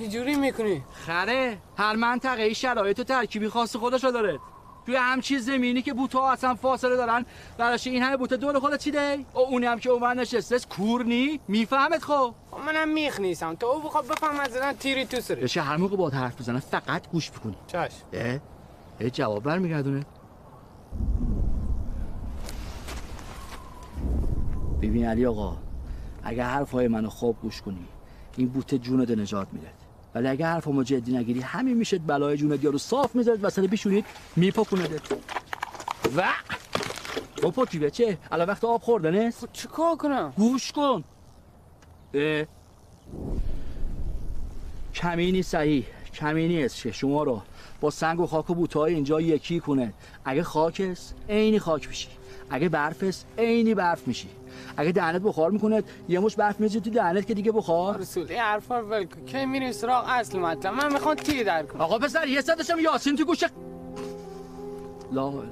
[0.00, 4.38] اینجوری می‌کنی؟ خره هر منطقه ای شرایط و ترکیبی خاص خودشو داره.
[4.86, 7.24] توی همچین زمینی که بوتا اصلا فاصله دارن
[7.58, 12.02] براش این همه بوته دور خودت چیده و اونی هم که اون نشسته کورنی میفهمت
[12.02, 16.08] خب؟ خب منم میخنیسم تو بخواد بفهم از تیری تو سرش بشه هر موقع با
[16.08, 18.38] حرف بزنه فقط گوش بکنی چش اه؟
[19.00, 20.06] اه جواب برمیگردونه.
[24.82, 25.56] ببین علی آقا
[26.22, 27.88] اگه حرفای منو خوب گوش کنی
[28.36, 29.68] این بوته جونت نجات میده
[30.14, 34.04] ولی اگه حرفمو جدی نگیری همین میشه بلای جونت یارو صاف می‌ذارد وسط بیشونید
[34.36, 35.12] میپکوندت
[36.16, 36.32] و
[37.42, 41.04] او پاکی چه؟ الان وقت آب خوردنه خب چیکار کنم؟ گوش کن.
[42.14, 42.46] اه.
[44.94, 45.84] کمینی صحیح.
[46.14, 47.42] کمینی است که شما رو
[47.80, 49.92] با سنگ و خاک و بوتهای اینجا یکی کنه.
[50.24, 52.08] اگه خاک است عینی خاک میشی.
[52.50, 54.28] اگه برف است عینی برف میشی.
[54.76, 57.98] اگه دهنت بخار می‌کنه یه مش برف میزی تو دهنت که دیگه بخار.
[57.98, 59.24] رسول این حرفا رو ول کن.
[59.26, 61.80] کی میریم سراغ اصل مطلب؟ من می‌خوام تیر در کنم.
[61.80, 63.44] آقا پسر یه صدشم یاسین تو گوش
[65.12, 65.44] لا الا الله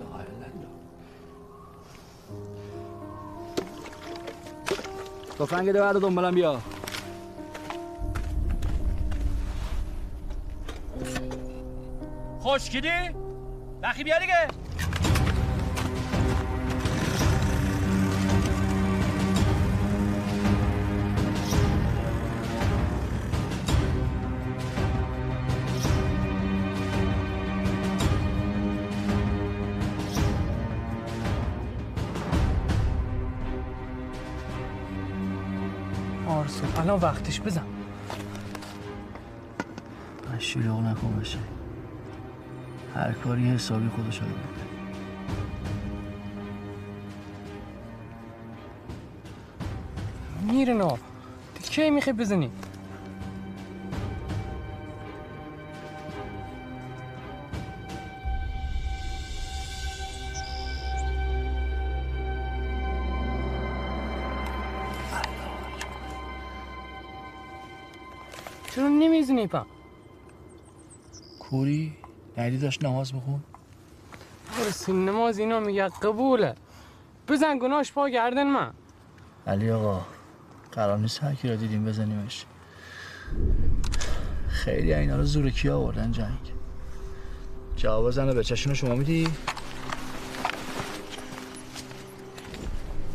[5.38, 6.59] تفنگ ده بعد دنبالم بیا.
[12.40, 12.88] خوشگیدی؟
[13.82, 14.48] نخی بیا دیگه.
[36.82, 37.62] الان وقتش بزن.
[40.38, 41.38] شلوغ نکن بشه
[42.94, 44.26] هر کاری حسابی خودش رو
[50.52, 50.88] میره نا
[51.54, 52.50] تو کی می‌خوای بزنی؟
[69.32, 69.66] نمی‌زنی پا.
[71.38, 71.96] کوری
[72.38, 73.40] نیدی داشت نماز میخون؟
[74.68, 76.54] رسول نماز اینا میگه قبوله.
[77.28, 78.72] بزن گناش پا گردن من.
[79.46, 80.00] علی آقا
[80.72, 82.46] قرار نیست هر کی را دیدیم بزنیمش.
[84.48, 86.52] خیلی اینا رو زور کی آوردن جنگ؟
[87.76, 89.28] جواب زنه به چشون شما میدی؟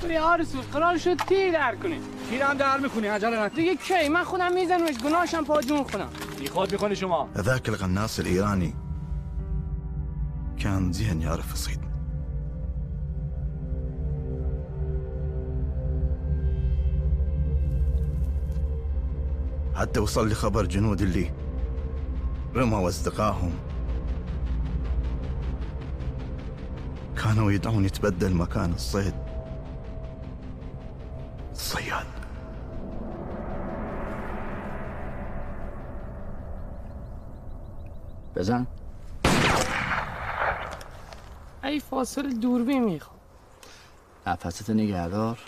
[0.08, 2.00] بری آرسو قرار شد تیر در کنی.
[2.30, 6.10] تیر هم در میکنی عجله نکن دیگه کی؟ من خودم میزنمش گناهشم پا جون خودم.
[6.40, 7.30] بیخود میکنی شما.
[7.38, 8.74] ذاك القناص الإيراني.
[10.58, 11.80] كان زين يعرف يصيد
[19.76, 21.32] حتى وصل لي خبر جنود اللي
[22.56, 23.52] رموا أصدقائهم.
[27.24, 29.27] كانوا يدعون يتبدل مكان الصيد.
[38.38, 38.68] بزن.
[41.64, 43.20] ای فاصل دوربین می‌خوام.
[44.28, 45.40] نفست نگهدار.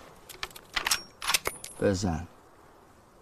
[1.81, 2.27] بزن.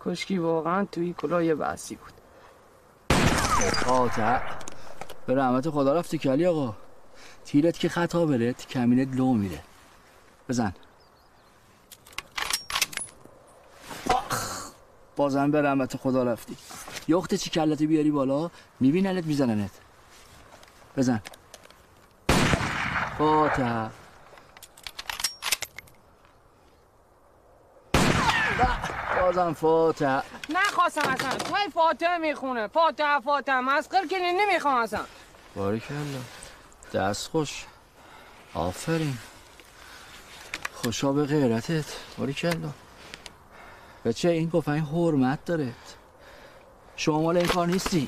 [0.05, 2.13] کشکی واقعا توی کلاه یه بحثی بود.
[3.85, 4.41] قاطع
[5.25, 6.75] به رحمت خدا رفتی کلی آقا.
[7.45, 9.63] تیرت که خطا بره کمینت لو میره.
[10.49, 10.73] بزن.
[14.09, 14.71] آخ.
[15.15, 16.57] بازم به رحمت خدا رفتی.
[17.07, 19.71] یخت چی کلت بیاری بالا؟ میبیننت میزننت
[20.97, 21.21] بزن.
[23.17, 23.89] فاتح
[29.21, 31.29] بازم فاتح نخواستم اصلا.
[31.29, 32.67] توی فاتحه می‌خونه.
[32.67, 33.59] فاتحه فاتحه.
[33.59, 34.99] مسخر که نمی‌خوام اصلا.
[35.55, 35.97] باریکلا
[36.93, 37.65] دست خوش.
[38.53, 39.17] آفرین.
[40.73, 41.85] خوشا به غیرتت.
[42.17, 42.69] باریکلا
[44.05, 45.73] بچه این گفت حرمت داره.
[46.97, 48.07] شما مال این کار نیستی.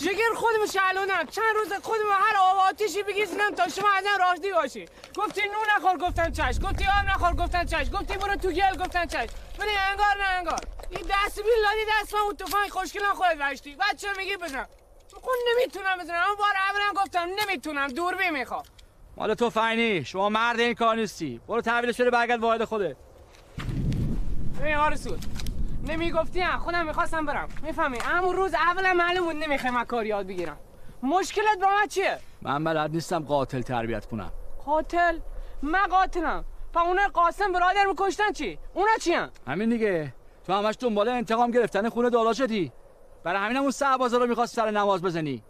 [0.00, 1.26] جگر خودم شلونم.
[1.26, 4.86] چند روز خودم هر آب آتیشی بگیزنم تا شما از راضی باشی.
[5.16, 9.06] گفتی نون نخور گفتم چش گفتی آب نخور گفتم چش گفتی برو تو گل گفتم
[9.06, 9.28] چش
[9.58, 10.60] ولی انگار نه انگار.
[10.90, 14.68] این دست بیل لادی دست من اون توفنگ خوشگلم خودت وشتی بعد چه میگی بزنم
[15.12, 16.24] خود نمی‌تونم بزنم.
[16.28, 17.88] اون بار اولم گفتم نمی‌تونم.
[17.88, 18.62] دوربین می‌خوام.
[19.16, 21.40] مال تو فینی شما مرد این کار نیستی.
[21.48, 22.96] برو تحویلش بده برگرد واحد خودت.
[24.62, 25.18] ببین آرسول
[25.88, 27.48] نمی‌گفتی خودم می‌خواستم برم.
[27.62, 30.58] می‌فهمی؟ همون روز اولم معلوم بود نمی‌خوام من کار یاد بگیرم.
[31.02, 34.32] مشکلت با من چیه؟ من بلد نیستم قاتل تربیت کنم.
[34.66, 35.18] قاتل؟
[35.62, 36.44] من قاتلم.
[36.72, 40.14] پا اونای قاسم برادر رو کشتن چی؟ اونا چی هم؟ همین دیگه.
[40.46, 42.72] تو همش دنبال انتقام گرفتن خونه دالا شدی.
[43.24, 45.42] برای همین اون سربازا رو می‌خواست سر نماز بزنی.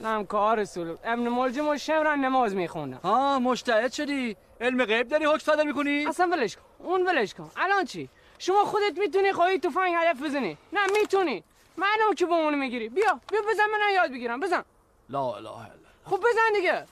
[0.00, 4.36] نم کار رسول ابن ملجم و شمرن نماز میخوندم ها مشتهد شدی.
[4.60, 6.62] علم غیب داری حکم صادر می‌کنی؟ اصلا ولش کن.
[6.78, 7.50] اون ولش کن.
[7.56, 8.08] الان چی؟
[8.38, 10.58] شما خودت می‌تونی خواهی تفنگ هدف بزنی.
[10.72, 11.44] نه می‌تونی.
[11.76, 14.40] معلوم که با اون می‌گیری؟ بیا بیا بزن من یاد بگیرم.
[14.40, 14.64] بزن.
[15.08, 15.66] لا اله الا
[16.04, 16.86] خب بزن دیگه.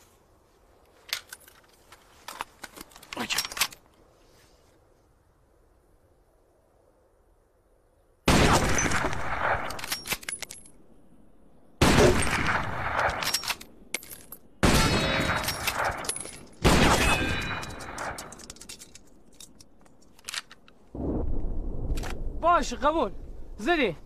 [22.54, 23.10] باش قبول.
[23.56, 23.96] زدی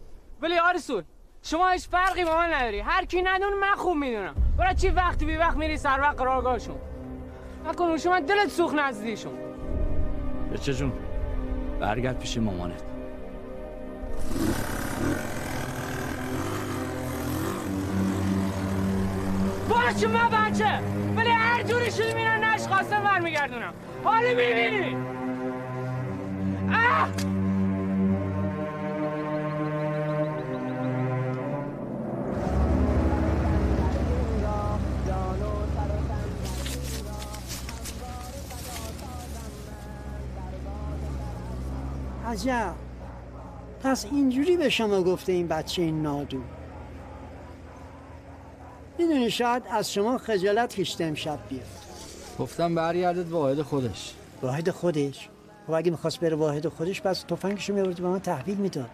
[0.41, 1.03] ولی آرسول
[1.43, 2.81] شما هیچ فرقی با من نداری.
[2.81, 4.35] هر کی ندون من خوب می‌دونم.
[4.59, 6.77] برای چی وقتی بی وقت میری سر وقت قرارگاهشون
[7.67, 9.33] نکن شما دلت سوخ نزدیشون
[10.53, 10.93] بچه جون
[11.81, 12.83] برگرد پیش مامانت.
[19.69, 20.81] باشه من بچه؟
[21.17, 23.75] ولی هر جوری شده میرن نش خواستم برمیگردونم.
[24.05, 24.97] حالا می‌بینی؟
[26.73, 27.09] اه
[42.39, 42.75] عجب
[43.83, 46.39] پس اینجوری به شما گفته این بچه این نادو
[48.99, 51.67] می‌دونی شاید از شما خجالت کشته امشب بیاد.
[52.39, 54.15] گفتم برگردد واحد خودش.
[54.43, 55.29] واحد خودش؟
[55.67, 58.91] خب اگه می‌خواست بره واحد خودش پس تفنگشو میورد به من تحویل می‌داد.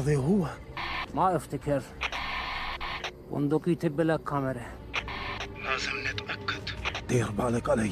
[0.00, 0.46] هذا هو.
[1.14, 1.82] ما افتكر.
[3.30, 4.66] بندقيتي بلا كاميرا.
[5.64, 6.62] لازم نتأكد.
[7.08, 7.90] دير بالك علي.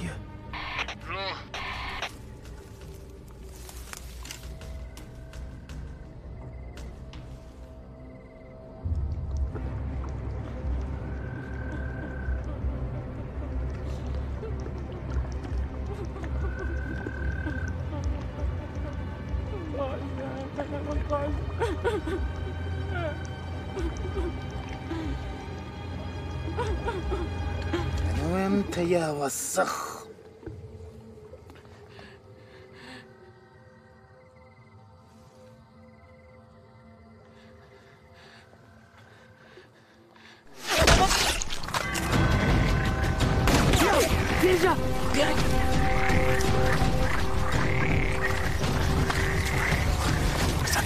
[44.48, 44.76] اصلا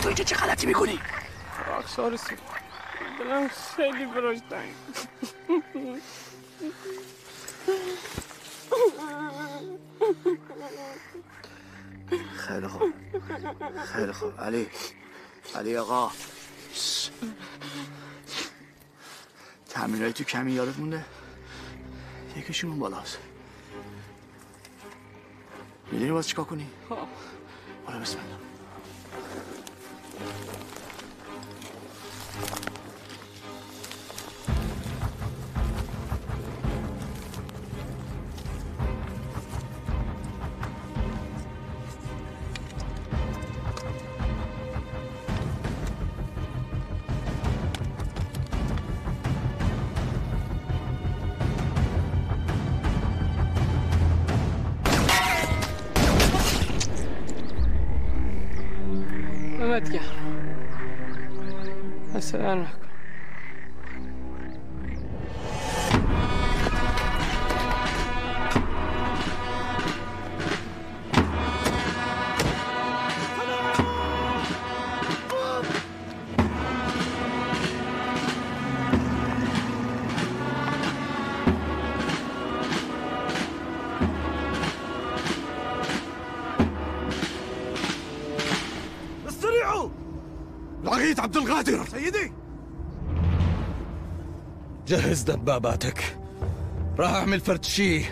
[0.02, 0.98] تو اینجا چه غلطی می‌کنی؟
[2.16, 2.36] سی
[3.18, 4.74] دلم خیلی براش تنگ
[12.36, 12.92] خیلی خوب
[13.84, 14.70] خیلی خوب علی
[15.54, 16.10] علی آقا
[19.68, 21.04] تمرینای تو کمی یادت مونده
[22.36, 22.78] یکیشون
[25.93, 26.66] 入は近くに。
[26.90, 28.41] お願いします。
[62.43, 62.66] And
[95.24, 96.16] دباباتك
[96.98, 98.04] راح اعمل فرد شي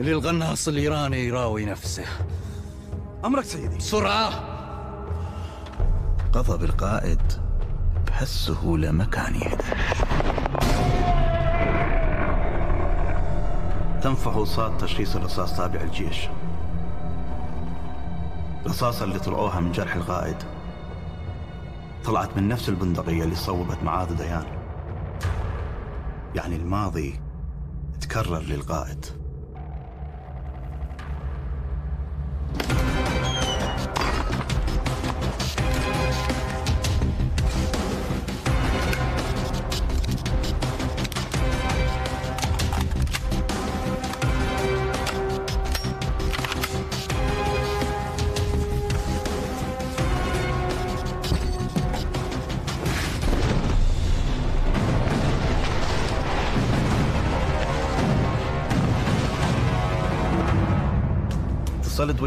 [0.00, 2.04] للغناص الإيراني يراوي نفسه.
[3.24, 3.76] أمرك سيدي.
[3.76, 4.30] بسرعة.
[6.34, 7.20] غضب القائد
[8.06, 9.64] بهالسهولة ما كان يهدى
[14.02, 16.28] تم فحوصات تشخيص الرصاص تابع الجيش.
[18.66, 20.36] الرصاصة اللي طلعوها من جرح القائد.
[22.04, 24.57] طلعت من نفس البندقية اللي صوبت معاذ ديان.
[26.34, 27.20] يعني الماضي
[28.00, 29.06] تكرر للقائد.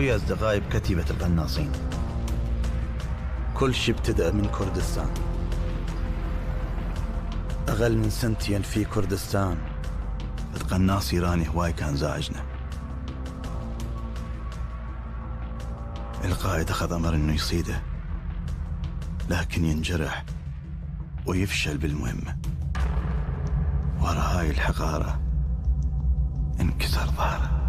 [0.02, 1.72] ويا أصدقائي بكتيبة القناصين
[3.54, 5.10] كل شي ابتدأ من كردستان.
[7.68, 9.58] أقل من سنتين في كردستان.
[10.56, 12.44] القناص إيراني هواي كان زاعجنا.
[16.24, 17.82] القائد أخذ أمر إنه يصيده.
[19.30, 20.26] لكن ينجرح
[21.26, 22.38] ويفشل بالمهمة.
[24.00, 25.20] ورا هاي الحقارة
[26.62, 27.61] انكسر ظهره.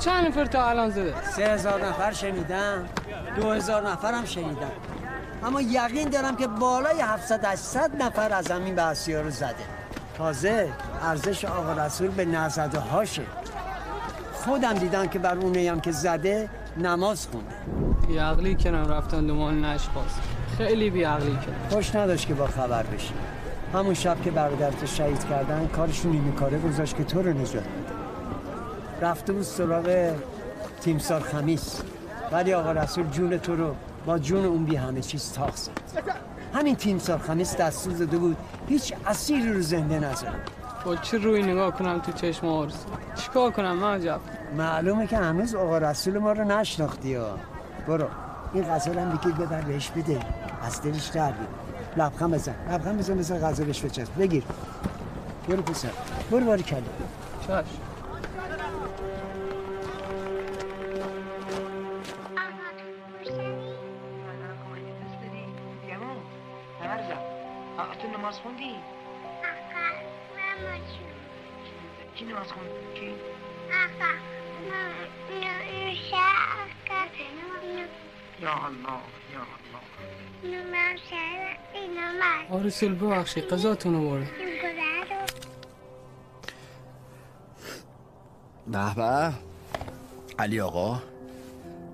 [0.00, 2.84] چند نفر تا الان زده؟ سه هزار نفر شنیدم.
[3.36, 4.70] دو هزار نفر هم شنیدم.
[5.44, 9.54] اما یقین دارم که بالای 700 800 نفر از همین بحثی رو زده.
[10.18, 10.68] تازه
[11.02, 13.22] ارزش آقا رسول به نزده هاشه.
[14.32, 17.54] خودم دیدم که بر اونه هم که زده نماز خونده.
[18.08, 20.20] بیعقلی کنم رفتن دنبال نشخواست
[20.58, 21.68] خیلی بیعقلی کنم.
[21.70, 23.14] خوش نداشت که با خبر بشی.
[23.74, 27.89] همون شب که برادرت شهید کردن کارشون نیمه کاره گذاشت که تو رو نجات بده.
[29.00, 30.14] رفته بود سراغ
[30.80, 31.82] تیمسار خمیس.
[32.32, 33.74] ولی آقا رسول جون تو رو
[34.06, 35.70] با جون اون بی همه چیز تاق زد.
[36.54, 38.36] همین تیمسار خمیس دستور داده بود
[38.68, 40.34] هیچ اسیری رو زنده نذاره
[40.84, 44.20] با چه روی نگاه کنم تو چشم آرسول چیکار کنم من جب
[44.56, 47.38] معلومه که هنوز آقا رسول ما رو نشناختی ها.
[47.88, 48.06] برو.
[48.54, 50.20] این غزل هم بگیر ببر بهش بده.
[50.62, 51.48] از دلش در بیار
[51.96, 52.54] لبخند بزن.
[52.70, 54.18] لبخند بزن مثل غزلش بچسب.
[54.18, 54.44] بگیر.
[55.48, 55.88] برو پسر.
[56.30, 56.82] برو باری کلی
[57.46, 57.89] چشم.
[68.30, 68.74] نماز خوندی؟
[72.14, 73.14] کی نماز خوند؟ کی؟
[78.42, 79.00] یا الله
[79.32, 79.84] یا الله
[82.50, 84.30] آرسول ببخشی قضاتون رو برده
[88.66, 89.32] به به
[90.38, 91.02] علی آقا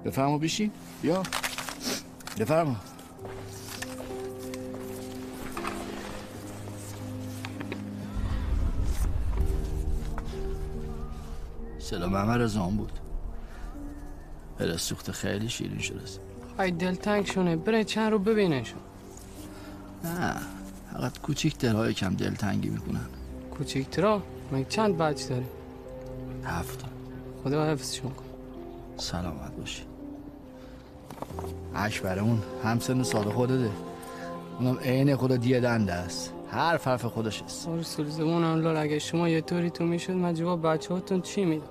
[0.05, 0.71] بفرما بیشین
[1.03, 1.23] بیا
[2.39, 2.77] بفرما
[11.87, 12.93] صدا محمد از آن بود.
[14.59, 16.21] بله سوخت خیلی شیرین شده است.
[16.59, 18.79] ای دلتنگ شونه بره چند رو ببینشون
[20.05, 20.35] نه
[20.93, 23.07] فقط کوچیکترهای کم دلتنگی می‌کنن.
[23.59, 24.23] کوچیکترا
[24.53, 25.47] مگه چند بچه داری
[26.45, 26.85] هفت.
[27.45, 28.25] خدا حفظشون کن.
[28.97, 29.83] سلامت باشی.
[31.75, 33.71] اکبر اون هم سن سال خودته.
[34.59, 36.33] اونم عین خدا دیه دنده است.
[36.57, 37.69] هر حرف خودش است.
[37.69, 41.67] رسول زمانم لال اگه شما یه طوری تو می‌شد من جواب بچه هاتون چی میدم؟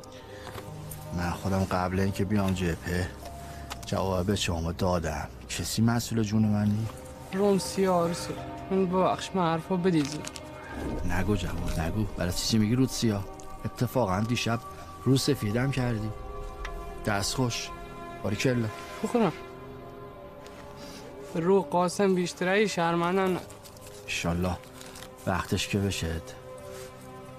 [1.18, 3.10] من خودم قبل اینکه بیام جبهه
[3.86, 5.28] جواب به شما دادم.
[5.50, 6.86] کسی مسئول جون منی؟
[7.34, 8.36] روم سیاه رسول
[8.72, 10.20] من ببخش من حرفا بدیزی
[11.10, 12.04] نگو جواب نگو.
[12.18, 13.26] برای چی میگی رود سیاه؟
[13.66, 14.60] اتفاقا دیشب
[15.04, 16.10] رو سفیدم کردی.
[17.06, 17.70] دست خوش.
[18.24, 18.68] باری کلا
[19.04, 19.32] بخورم.
[21.36, 23.38] رو قاسم بیشتره شرمندن
[24.04, 24.58] انشالله.
[25.28, 26.22] وقتش که بشد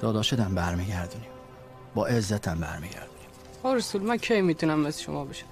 [0.01, 1.31] داداشتم برمیگردونیم.
[1.95, 3.17] با عزتم برمیگردونیم.
[3.65, 5.47] رسول من کی می‌تونم مثل شما بشم؟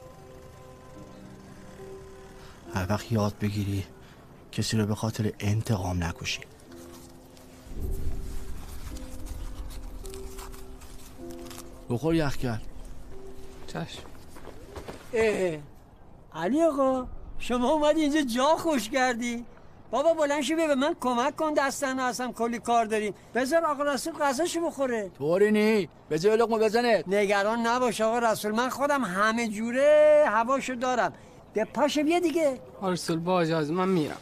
[2.75, 3.85] هر وقت یاد بگیری
[4.53, 6.41] کسی رو به خاطر انتقام نکشی.
[11.91, 12.63] بخور یخ کرد
[13.67, 14.03] چشم
[15.13, 15.59] اه.
[16.35, 17.07] علی آقا
[17.39, 19.45] شما اومدی اینجا جا خوش کردی.
[19.95, 24.13] بابا بلند شو به من کمک کن دستن هستم کلی کار داریم بذار آقا رسول
[24.15, 25.11] غذاشو بخوره.
[25.19, 25.89] طوری نی.
[26.11, 27.05] بذار لقمه بزنه.
[27.07, 31.13] نگران نباش آقا رسول من خودم همه جوره هواشو دارم.
[31.55, 32.59] به پاش بیا دیگه.
[32.83, 34.17] رسول با اجازه من میرم.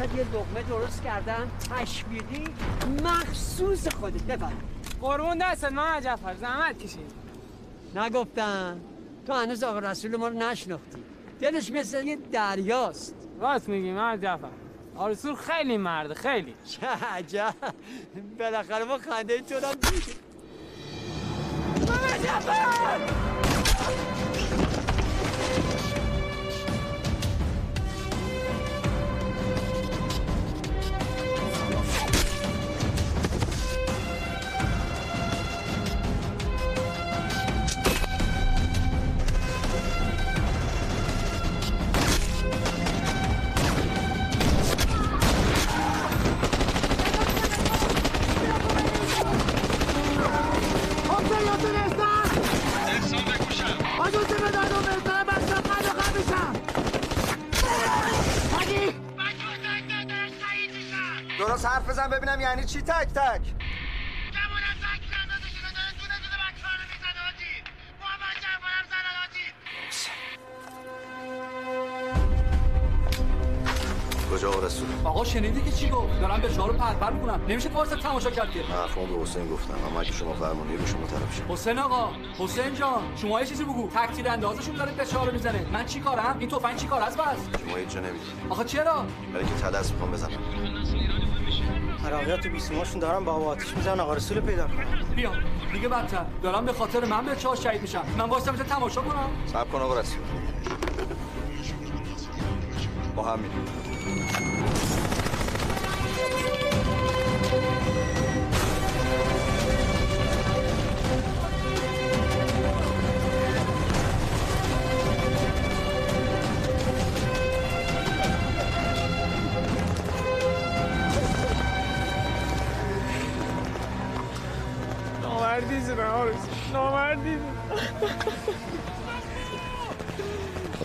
[0.00, 2.44] واسه یه لقمه درست کردم تشویقی
[3.04, 4.22] مخصوص خودت.
[4.22, 4.62] بفرم
[5.00, 7.12] قربون دستت من جعفر زحمت کشید.
[7.94, 8.80] نگفتم.
[9.26, 11.02] تو هنوز آقا رسول ما رو نشناختی.
[11.40, 13.14] دلش مثل یه دریاست.
[13.40, 14.48] راست میگی من جعفر.
[14.96, 16.54] آرسول خیلی مرده خیلی.
[16.64, 17.54] چه عجب.
[18.38, 19.60] بالاخره ما خنده تو رو
[22.22, 23.35] جعفر!
[74.36, 77.68] کجا آقا رسول آقا شنیدی که چی گفت؟ دارم به شما رو پرپر می‌کنم نمیشه
[77.68, 78.62] پارس تماشا کرد که.
[78.62, 79.74] حرفمو به حسین گفتم.
[79.90, 81.42] اما اگه شما فرمانی رو شما طرف شد.
[81.48, 82.08] حسین آقا
[82.38, 83.88] حسین جان شما یه چیزی بگو.
[83.88, 85.66] تکتیر اندازشون داره به شما رو می‌زنه.
[85.72, 87.38] من چی کارم؟ این تفنگ چی کار است؟ بس.
[87.66, 90.38] شما هیچ جا نمی‌دید آخه چرا؟ برای که تدست می‌خوام بزنم.
[92.06, 94.00] عراقیات بیسیماشون دارن با آتیش می‌زنن.
[94.00, 95.14] آقا رسول پیدا کنن.
[95.16, 95.32] بیا.
[95.72, 96.24] دیگه بدتر.
[96.42, 98.02] دارم به خاطر من به چاه شهید میشم.
[98.18, 99.30] من واسه میشه تماشا کنم.
[99.46, 100.18] صبر کن آقا رسول.
[103.16, 103.64] با هم میریم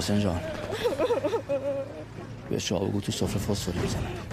[0.02, 0.40] حسین جان
[2.50, 2.60] به
[3.02, 4.31] تو سفره فسفوری بزنم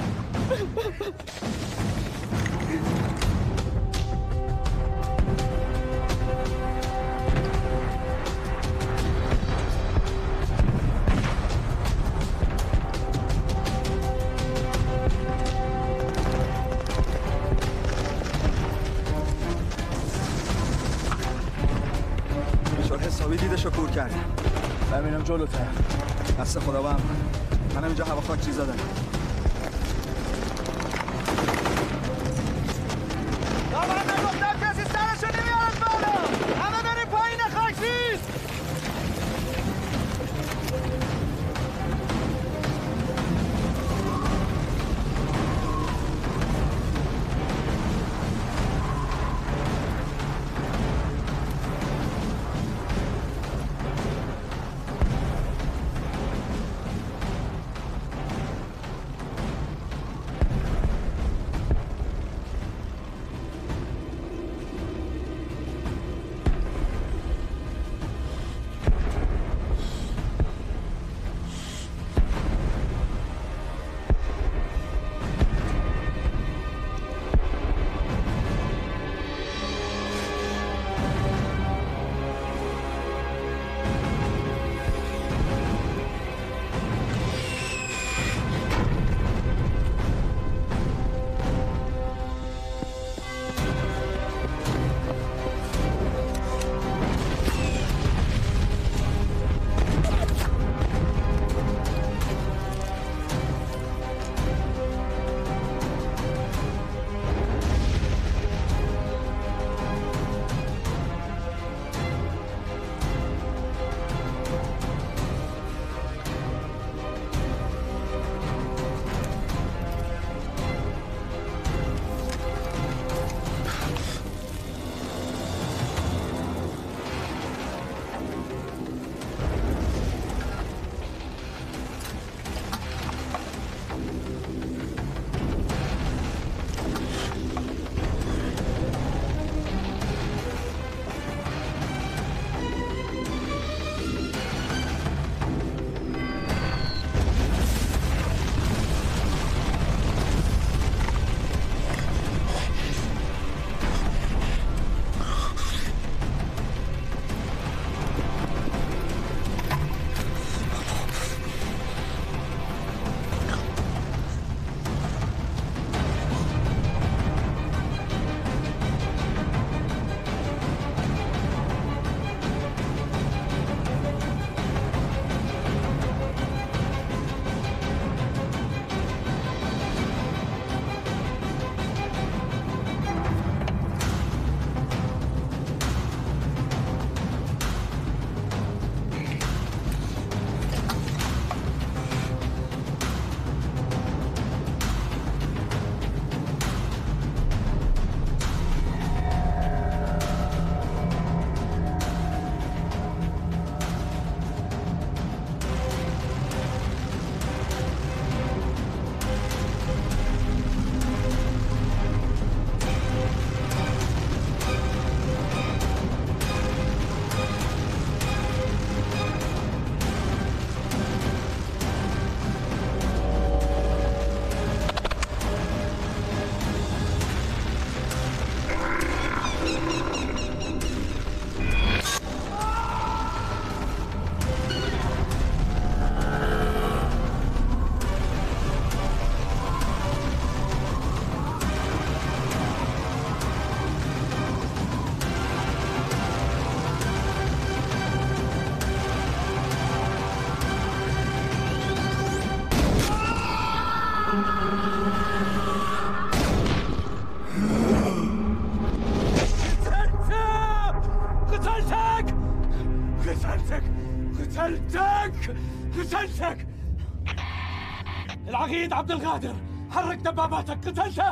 [269.09, 269.55] عبد القادر
[269.91, 271.31] حرك دباباتك قتلته!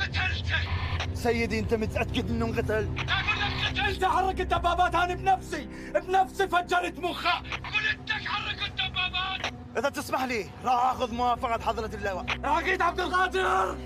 [0.00, 0.56] قتلته
[1.14, 7.38] سيدي انت متأكد انه انقتل أقول لك قتلته حرك الدبابات أنا بنفسي بنفسي فجرت مخه
[7.38, 9.52] قلت لك حرك الدبابات!
[9.78, 12.26] اذا تسمح لي راح اخذ موافقة حضرة اللواء.
[12.44, 13.76] عقيد عبد القادر!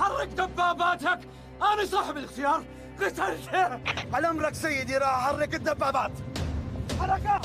[0.00, 1.18] حرك دباباتك!
[1.62, 2.64] أنا صاحب الاختيار!
[3.00, 3.80] قتلته!
[4.12, 6.12] على امرك سيدي راح احرك الدبابات!
[7.00, 7.40] حركه حركة!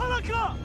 [0.00, 0.61] حركة!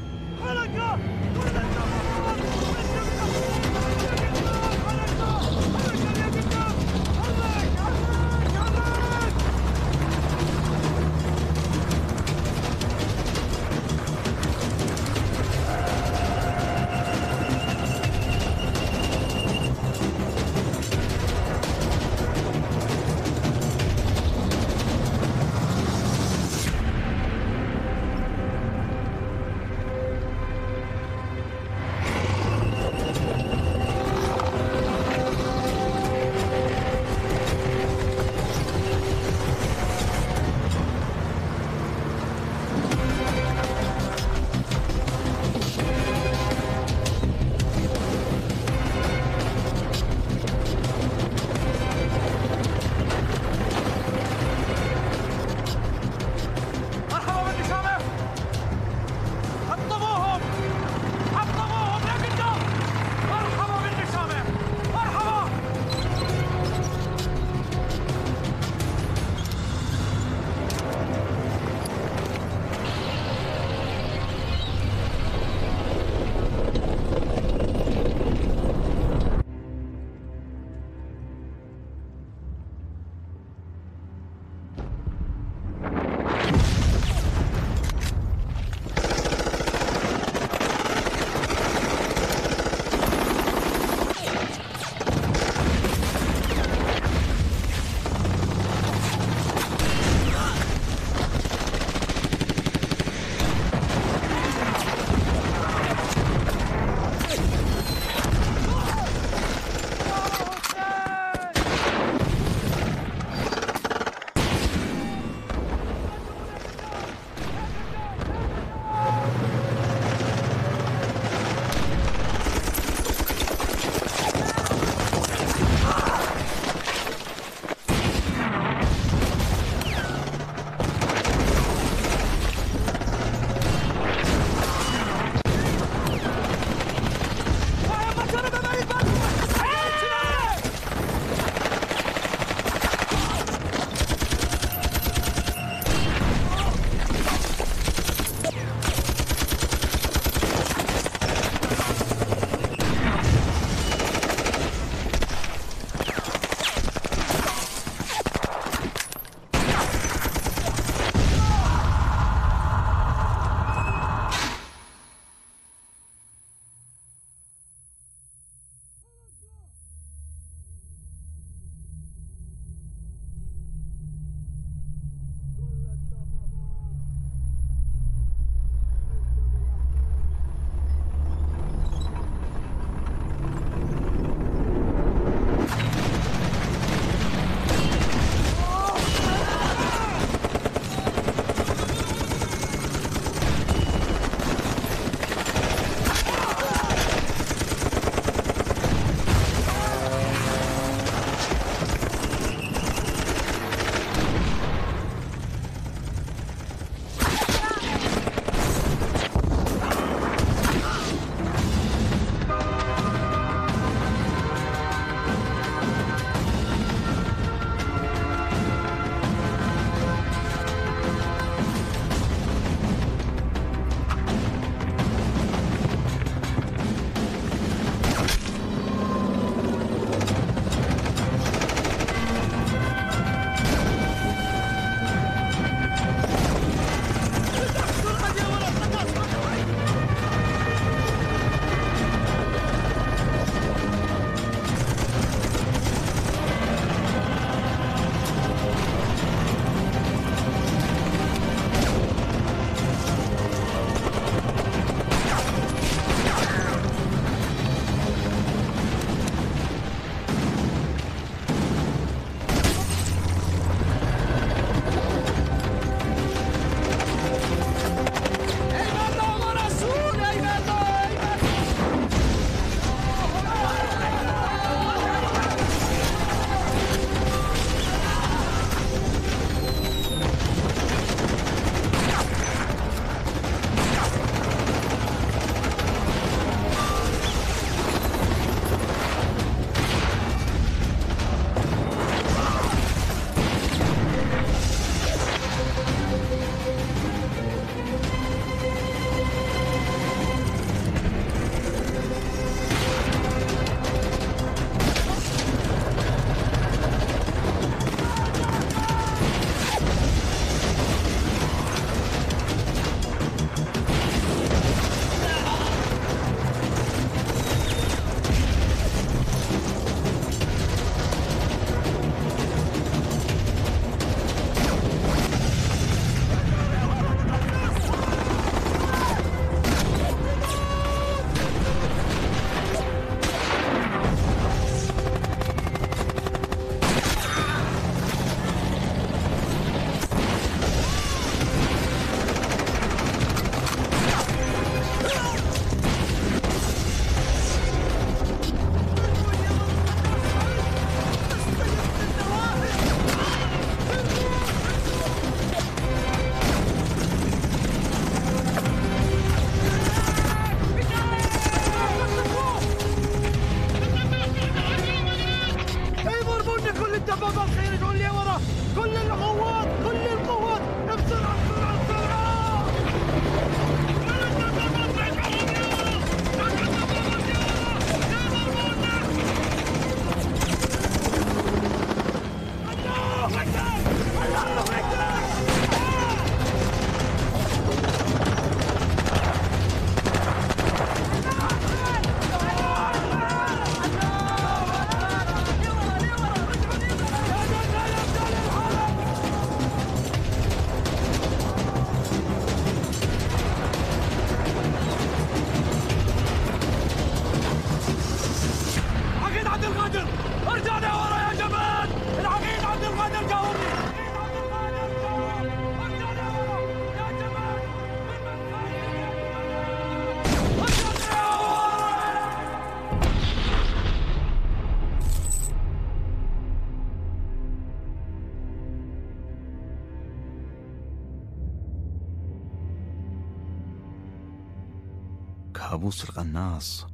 [435.98, 436.88] كابوس القناص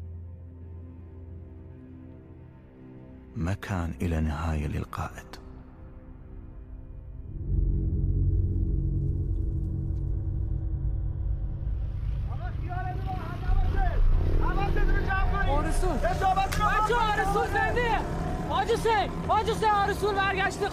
[3.35, 5.25] ما كان إلى نهاية للقائد.
[15.49, 17.99] آرسون بچه آرسون زنده
[18.49, 20.67] حاج حسین حاج آرسون برگشته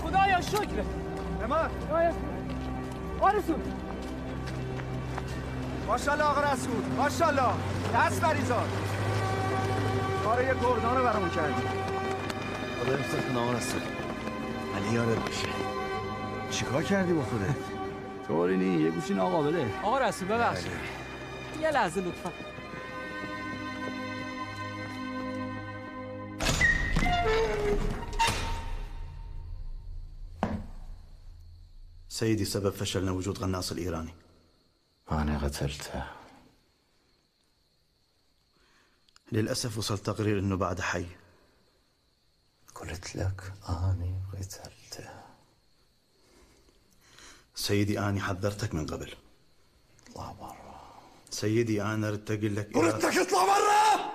[3.20, 3.60] آرسون
[5.88, 8.68] ماشاءالله آقا رسول دست بریزاد
[10.24, 11.62] کار یه گردان رو برامون کردی.
[12.80, 13.80] خدا کنه آقا رسول
[14.76, 15.48] علی یادت باشه.
[16.50, 17.56] چیکار کردی با خودت؟
[18.28, 20.72] طوری نی یه گوشین آقا بده آقا رسول ببخشید.
[21.60, 22.30] یه لحظه لطفا.
[32.08, 34.14] سيدي سبب فشلنا وجود غناص الإيراني
[35.12, 36.19] أنا قتلته
[39.32, 41.06] للأسف وصل تقرير أنه بعد حي.
[42.74, 45.10] قلت لك أنا قتلته
[47.54, 49.14] سيدي أنا حذرتك من قبل.
[50.10, 50.70] اطلع برا.
[51.30, 54.10] سيدي أنا ردت أقول لك قلت لك اطلع برا!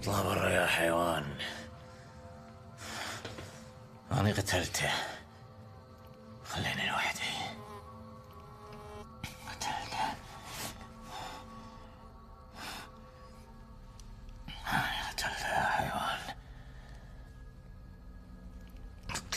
[0.00, 1.38] اطلع برا يا حيوان.
[4.12, 4.90] أنا قتلته.
[6.44, 7.35] خليني لوحدي.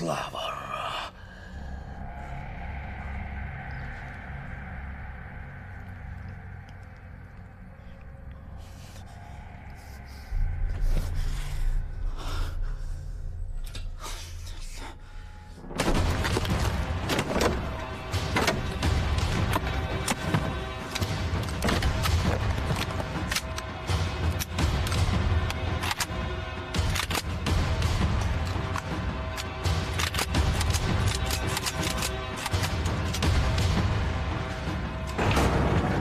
[0.02, 0.29] Outlaw.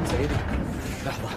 [0.09, 0.35] سيدي
[1.07, 1.29] لحظة.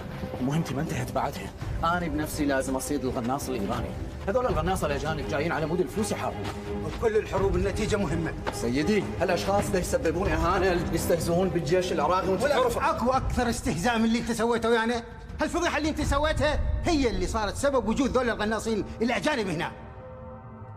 [0.41, 1.51] مهمتي ما انتهت بعدها؟
[1.83, 3.89] أنا بنفسي لازم أصيد الغناص الإيراني.
[4.27, 6.43] هذول الغناصة الأجانب جايين على مود الفلوس يحاربون
[6.85, 8.33] وكل الحروب النتيجة مهمة.
[8.53, 14.19] سيدي هالأشخاص اللي يسببون إهانة يستهزئون بالجيش العراقي وانت تعرف اكو أكثر استهزاء من اللي
[14.19, 15.03] انت سويته ويانا
[15.41, 19.71] هالفضيحه اللي انت سويتها هي اللي صارت سبب وجود ذول القناصين الأجانب هنا؟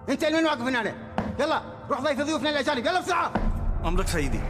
[0.09, 0.95] انت من واقف هنا
[1.41, 2.87] يلا روح ضيف ضيوفنا الأجانب.
[2.87, 3.33] يلا بسرعة.
[3.85, 4.41] أمرك سيدي.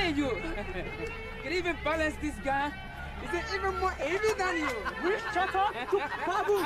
[0.00, 0.30] Hey, you!
[1.42, 2.72] Can even balance this guy?
[3.22, 4.74] Is it even more heavy than you?
[5.04, 6.64] Which chata to Pabu?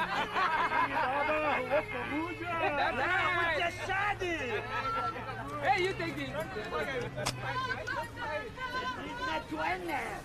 [5.62, 6.30] Hey, you take this!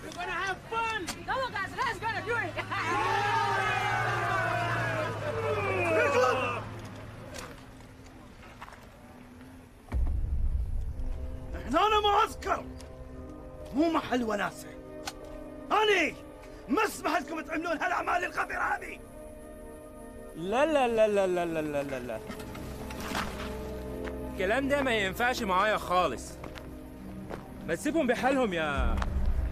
[0.06, 1.06] We're gonna have fun!
[1.26, 2.52] Come on, guys, let's gonna do it!
[11.66, 12.64] Anonymous, go!
[13.74, 14.68] مو محل وناسة.
[15.72, 16.14] أنا
[16.68, 18.98] ما اسمح لكم تعملون هالأعمال القذرة هذه.
[20.36, 22.20] لا لا لا لا لا لا لا لا لا.
[24.32, 26.32] الكلام ده ما ينفعش معايا خالص.
[27.68, 28.96] ما تسيبهم بحالهم يا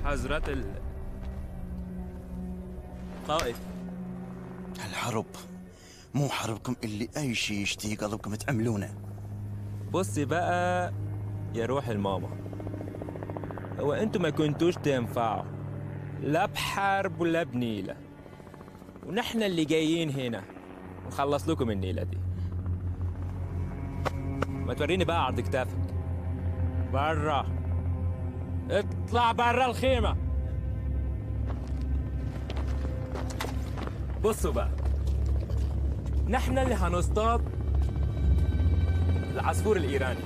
[0.04, 0.64] حضرات ال
[3.28, 3.56] قائد
[4.76, 5.26] الحرب
[6.14, 8.94] مو حربكم اللي أي شيء يشتهي قلبكم تعملونه.
[9.90, 10.92] بص بقى
[11.54, 12.28] يا روح الماما.
[13.80, 15.44] هو أنتوا ما كنتوش تنفعوا.
[16.22, 17.96] لا بحرب ولا بنيلة.
[19.06, 20.42] ونحن اللي جايين هنا.
[21.06, 22.18] نخلص لكم النيلة دي.
[24.48, 25.78] ما توريني بقى عرض كتافك.
[26.92, 27.46] برا.
[28.70, 30.16] اطلع برا الخيمة.
[34.24, 34.70] بصوا بقى.
[36.28, 37.40] نحن اللي هنصطاد
[39.34, 40.20] العصفور الإيراني.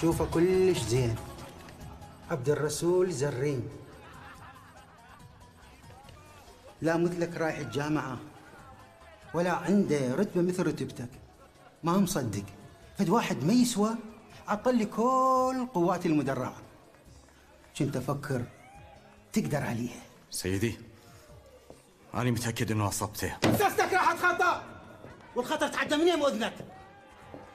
[0.00, 1.16] شوفه كلش زين.
[2.30, 3.68] عبد الرسول زرين.
[6.82, 8.18] لا مثلك رايح الجامعة
[9.34, 11.08] ولا عنده رتبة مثل رتبتك.
[11.84, 12.44] ما مصدق.
[12.98, 13.90] فد واحد ما يسوى
[14.48, 16.56] عطل لي كل قواتي المدرعة.
[17.78, 18.44] كنت أفكر
[19.32, 20.02] تقدر عليها.
[20.30, 20.78] سيدي
[22.14, 23.36] أنا متأكد إنه أصبته.
[23.44, 24.62] مساستك راحت خطأ!
[25.36, 26.54] والخطر تعدى من يم أذنك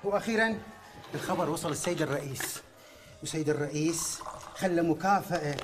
[0.03, 0.59] وأخيرا
[1.13, 2.61] الخبر وصل السيد الرئيس.
[3.23, 4.19] وسيد الرئيس
[4.55, 5.57] خلى مكافأة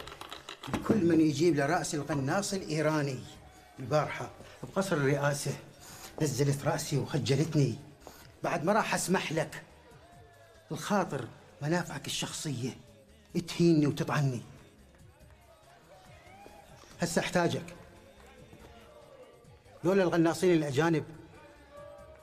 [0.73, 3.19] لكل من يجيب لرأس القناص الإيراني
[3.79, 4.29] البارحة.
[4.63, 5.51] بقصر الرئاسة
[6.21, 7.75] نزلت رأسي وخجلتني.
[8.43, 9.63] بعد ما راح أسمح لك
[10.71, 11.27] الخاطر
[11.61, 12.77] منافعك الشخصية
[13.47, 14.41] تهيني وتطعني.
[17.01, 17.75] هسه أحتاجك.
[19.83, 21.03] لولا الغناصين الأجانب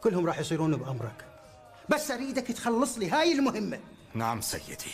[0.02, 1.27] كلهم راح يصيرون بأمرك.
[1.90, 3.78] بس أريدك تخلص لي هاي المهمة.
[4.14, 4.92] نعم سيدي.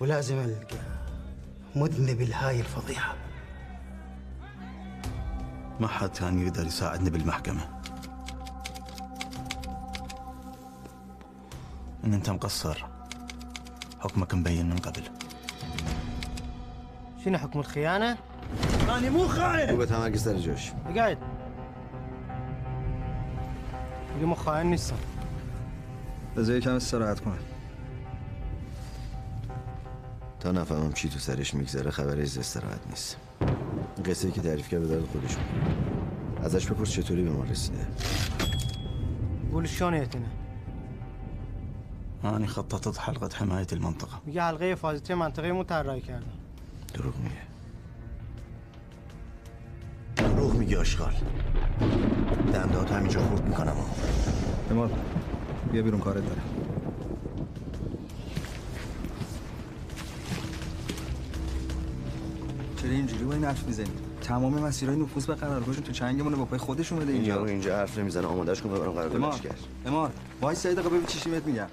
[0.00, 0.78] ولازم ألقى
[1.76, 3.14] مذنب لهاي الفضيحة
[5.80, 7.80] ما حد كان يقدر يساعدني بالمحكمة.
[12.04, 12.86] إن أنت مقصر
[14.00, 15.02] حكمك مبين من قبل.
[17.24, 18.18] شنو حكم الخيانة؟
[18.82, 19.70] أنا مو خاين!
[19.70, 21.18] خوبه تمرکز سر جاش قاعد
[24.22, 24.96] دیگه ما خائن نیستم.
[26.36, 27.38] بذار یکم استراحت کنه
[30.40, 33.16] تا نفهمم چی تو سرش میگذره خبری از استراحت نیست.
[34.04, 36.44] قصه که تعریف کرد به درد خودش بود.
[36.44, 37.86] ازش بپرس چطوری به ما رسیده.
[39.64, 40.26] شلون يتنا
[42.24, 46.26] أنا خططت حلقة حماية المنطقة میگه حلقه حفاظتی منطقه مو طراحی کردم
[46.94, 47.42] دروغ میگه.
[50.16, 51.14] دروغ میگه آشغال.
[52.52, 53.76] دندات همینجا خورد می‌کنم.
[54.70, 54.90] اماد
[55.72, 56.40] بیا بیرون کارت داره
[62.82, 63.86] چرا اینجوری با این حرف می‌زنی؟
[64.22, 67.98] تمام مسیرهای نفوذ به قرارگاهشون تو چنگمونه با پای خودش اومده این اینجا اینجا حرف
[67.98, 69.58] نمی‌زنه آمادش کن ببرم قرار اماد کرد.
[69.86, 71.66] اماد وای سه دقیقه ببین چی میگم.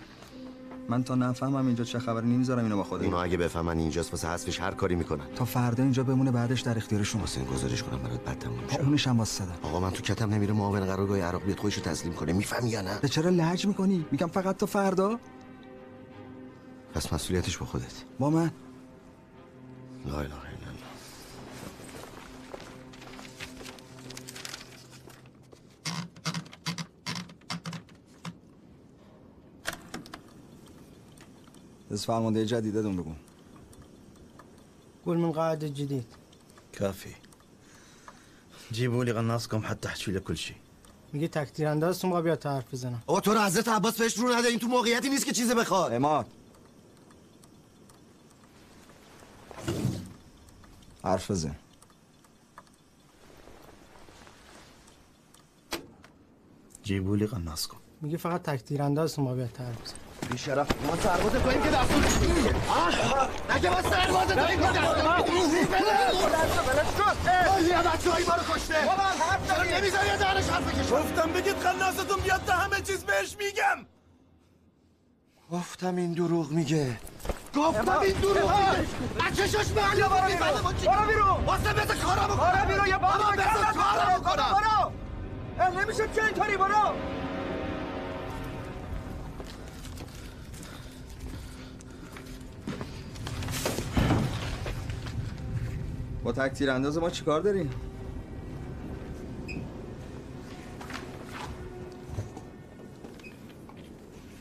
[0.90, 3.04] من تا نفهمم اینجا چه خبره نمی‌ذارم اینو با خودت.
[3.04, 5.26] اونا اگه بفهمن اینجاست واسه حذفش هر کاری می‌کنن.
[5.36, 8.84] تا فردا اینجا بمونه بعدش در اختیارشون واسه این گزارش کنم برات بد تموم با
[8.86, 12.34] اونش هم واسه آقا من تو کتم نمیره معاون قرارگاه عراق بیاد خودشو تسلیم کنه.
[12.34, 15.20] می‌فهمی یا نه؟ به چرا لج می‌کنی؟ میگم فقط تا فردا.
[16.94, 17.94] پس مسئولیتش با خودت.
[18.20, 18.52] با من.
[20.06, 20.22] لا
[31.92, 33.14] از فرمانده جدیدتون بگو.
[35.06, 36.06] قول من قاعد الجديد
[36.74, 37.16] كافي
[38.72, 40.58] جيبوا لي غناصكم حتى احكي له كل شيء
[41.14, 43.04] میگه تکتیر اندازتون با بیاد حرف بزنم.
[43.08, 45.94] آقا تو رو حضرت عباس بهش رو نده این تو موقعیتی نیست که چیزی بخواد.
[45.94, 46.26] اماد.
[51.04, 51.56] حرف بزن.
[56.84, 60.09] جيبوا لي غناصكم میگه فقط تکتیر اندازتون با بیاد حرف بزنم.
[60.32, 62.56] بی شرف ما سرباز توییم که دستورش میگه
[63.56, 65.50] نگه ما سرباز توییم که دستورش
[67.70, 68.76] یه بچه هایی ما رو کشته.
[69.48, 73.86] چرا نمی‌ذاری یه دهنش حرف بکشه؟ گفتم بگید خلاصتون بیاد تا همه چیز بهش میگم.
[75.52, 76.98] گفتم این دروغ میگه.
[77.56, 78.88] گفتم این دروغ میگه.
[79.28, 80.62] از چشش معلوم برو می‌زنه.
[80.62, 81.46] ما چی برو بیرون.
[81.46, 82.52] واسه بذار کارا بکنم.
[82.52, 84.20] برو بیرون، یه کارا کارا بکنم.
[84.20, 84.56] بکنم.
[85.60, 85.80] برو.
[85.82, 86.94] نمیشه که اینطوری برو.
[96.24, 97.70] با تکتیر انداز ما چیکار داریم؟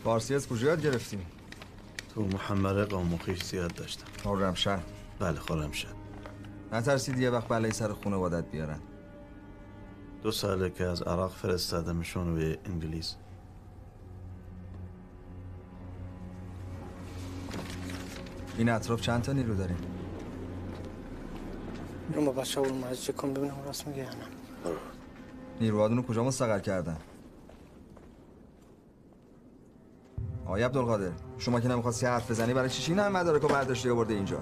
[0.05, 1.19] فارسی از کجا یاد گرفتی؟
[2.15, 2.93] تو محمد
[3.25, 4.07] خویش زیاد داشتم.
[4.25, 4.83] خرمشهر
[5.19, 5.93] بله خرمشهر
[6.73, 8.81] نترسید یه وقت بلای سر خانوادت بیارن؟
[10.23, 13.15] دو ساله که از عراق فرستادمشون به انگلیس.
[18.59, 19.98] این اطراف چند تا نیرو داریم؟
[22.09, 24.17] میرم با بچه اول مجید چک کن ببینم راست میگه یا نه.
[25.61, 26.97] نیروهاتون رو کجا مستقر کردن؟
[30.47, 34.15] آقای عبدالقادر شما که نمی‌خواستی حرف بزنی برای چی این هم مدارک رو برداشتی آورده
[34.15, 34.41] اینجا؟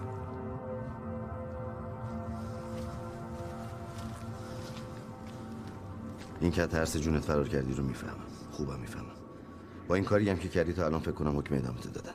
[6.41, 8.13] این که ترس جونت فرار کردی رو می‌فهمم.
[8.53, 9.07] خوبم می‌فهمم.
[9.89, 12.15] با این کاری هم که کردی تا الان فکر کنم حکم ادامت دادن.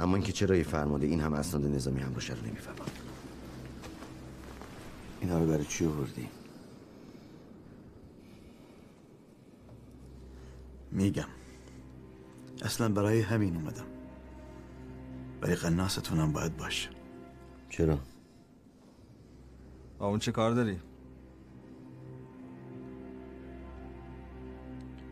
[0.00, 2.76] اما اینکه چرا یه فرمانده این هم اسناد نظامی هم رو نمی‌فهمم.
[5.20, 6.28] اینا رو برای چی آوردی؟
[10.92, 11.28] میگم.
[12.62, 13.86] اصلا برای همین اومدم.
[15.42, 16.90] ولی قناستونم باید باشه.
[17.68, 17.98] چرا؟
[19.98, 20.80] با اون چه کار داری؟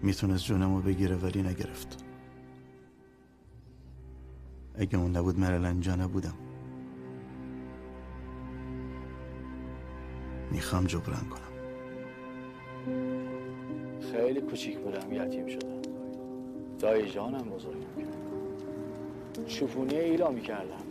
[0.02, 2.04] می‌تونست جونمو بگیره ولی نگرفت.
[4.74, 6.47] اگه اون نبود الان اینجا نبودم.
[10.50, 11.48] می‌خوام جبران کنم.
[14.12, 15.82] خیلی کوچیک بودم یتیم شدم.
[16.78, 18.18] دایی جانم بزرگم کرد.
[19.46, 20.82] شوفونی ایلا می‌کردم.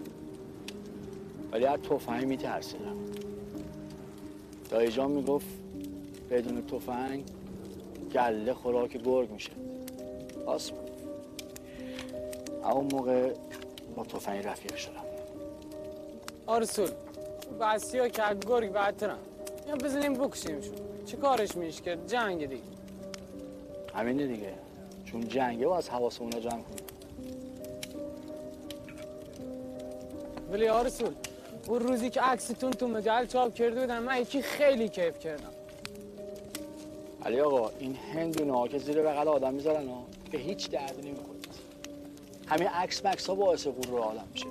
[1.52, 2.98] ولی از تفنگ میترسیدم.
[4.70, 5.48] دایی جان می‌گفت
[6.30, 7.24] بدون تفنگ
[8.14, 9.52] گله خوراک گرگ میشه.
[10.46, 10.90] راست بود.
[12.64, 13.34] اون موقع
[13.96, 15.04] با تفنگ رفیق شدم.
[16.46, 16.90] آرسول
[17.62, 19.20] بسی ها که گرگ بدترم
[19.68, 20.76] یا بزنیم بکشیمشون
[21.06, 22.62] چه کارش میش کرد جنگ دیگه.
[23.94, 24.54] همینه دیگه.
[25.06, 26.88] چون جنگه و از حواس اونا جمع کنیم.
[30.52, 31.14] ولی آرسول
[31.68, 35.54] اون روزی که عکستون تو مجل چاپ کرده بودن من یکی خیلی کیف کردم.
[37.26, 41.48] علی آقا این هندونه ها که زیر بغل آدم می‌ذارن ها که هیچ دردی نمی‌کنید
[42.48, 44.46] همین عکس مکس ها باعث غرور آدم میشه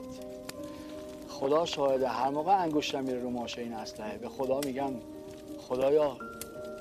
[1.41, 4.93] خدا شاهده هر موقع انگشتم میره رو ماشه این اسلحه به خدا میگم
[5.69, 6.17] خدایا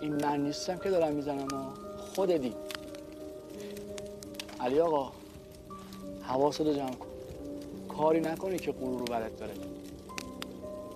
[0.02, 1.74] این من نیستم که دارم می‌زنم ها.
[2.16, 2.54] خودتی.
[4.60, 5.12] علی آقا
[6.22, 7.08] حواست رو جمع کن.
[7.98, 9.54] کاری نکنی که غرور رو برات داره.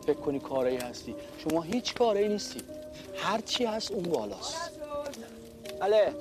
[0.06, 1.15] فکر کنی کاری هستی.
[1.38, 2.61] شما هیچ کاری نیستی.
[3.15, 4.72] هر چی هست اون بالاست.
[5.81, 6.14] داره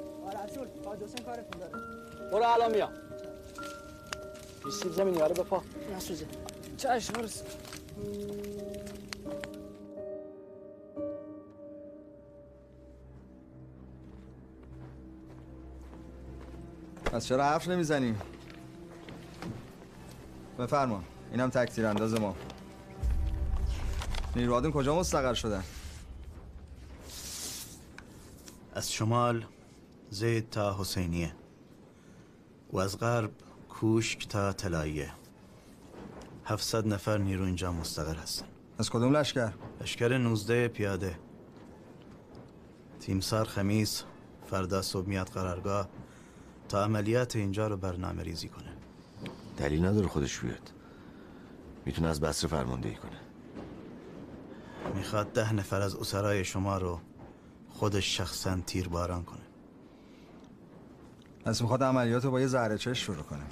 [2.33, 2.93] برو الان میام
[4.65, 5.63] این سیب زمینی رو بپا.
[5.97, 6.27] نسوزه
[6.79, 7.47] چشم آرسول
[17.05, 18.15] پس چرا حرف نمی‌زنی؟
[20.59, 21.03] بفرما
[21.33, 22.37] اینم تکتیر انداز ما
[24.37, 25.65] نیروهاتون کجا مستقر شدن؟
[28.75, 29.45] از شمال
[30.11, 31.33] زید تا حسینیه
[32.73, 33.31] و از غرب
[33.69, 35.18] کوشک تا تلاییه
[36.49, 38.47] 700 نفر نیرو اینجا مستقر هستن.
[38.79, 41.19] از کدوم لشکر؟ لشکر 19 پیاده.
[43.01, 44.05] تیمسار خمیس
[44.51, 45.89] فردا صبح میاد قرارگاه
[46.69, 48.73] تا عملیات اینجا رو برنامه ریزی کنه.
[49.57, 50.73] دلیل نداره خودش بیاد.
[51.87, 53.21] می‌تونه از بصره فرماندهی کنه.
[54.95, 57.01] می‌خواد ده نفر از اسرای شما رو
[57.69, 59.47] خودش شخصا تیرباران کنه.
[61.45, 63.45] پس می‌خواد عملیات رو با یه زهره چش شروع کنه.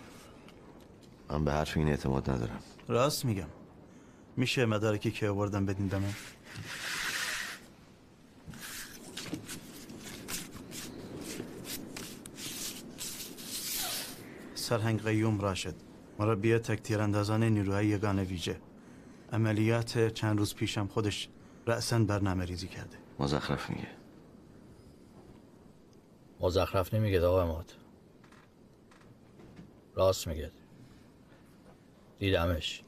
[1.30, 2.60] من به حرف این اعتماد ندارم.
[2.88, 3.48] راست میگم.
[4.36, 6.14] میشه مدارکی که آوردم بدین دمه
[14.54, 15.74] سرهنگ قیوم راشد.
[16.18, 18.60] مربی تک تیراندازان نیروهای یگان ویژه.
[19.32, 21.28] عملیات چند روز پیشم خودش
[21.66, 22.96] رأسا برنامه ریزی کرده.
[23.18, 23.88] مزخرف میگه.
[26.40, 27.72] مزخرف نمیگه آقا اماد.
[29.94, 30.50] راست میگه.
[32.18, 32.82] دیدمش.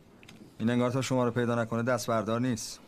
[0.58, 2.80] این انگار تا شما رو پیدا نکنه دست بردار نیست.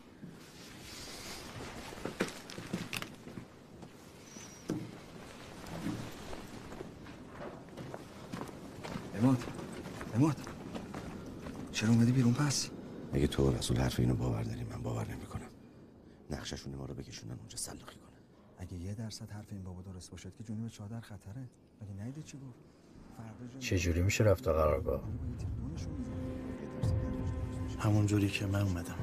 [9.19, 9.43] اماد
[10.15, 10.35] اماد.
[11.71, 12.69] چرا اومدی بیرون پس؟
[13.13, 15.49] اگه تو رسول حرف اینو باور داری من باور نمی‌کنم.
[16.29, 18.21] نقششون ما رو بکشونن اونجا سلاخی کنن.
[18.57, 21.49] اگه یه درصد حرف این بابا درست باشد که جونی به چادر خطره.
[21.81, 22.59] مگه نیدی چی گفت؟
[23.59, 25.03] چجوری میشه رفت تا قرارگاه؟
[27.81, 28.95] همون جوری که من اومدم.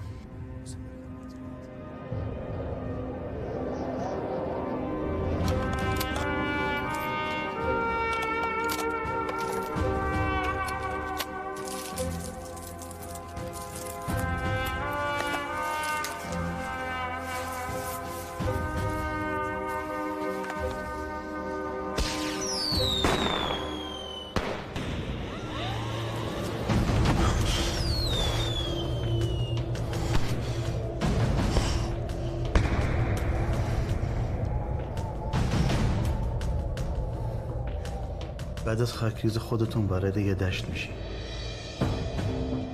[38.79, 40.89] بعد از خاکریز خودتون وارد یه دشت میشی.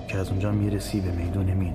[0.08, 1.74] که از اونجا می‌رسی به میدون مین.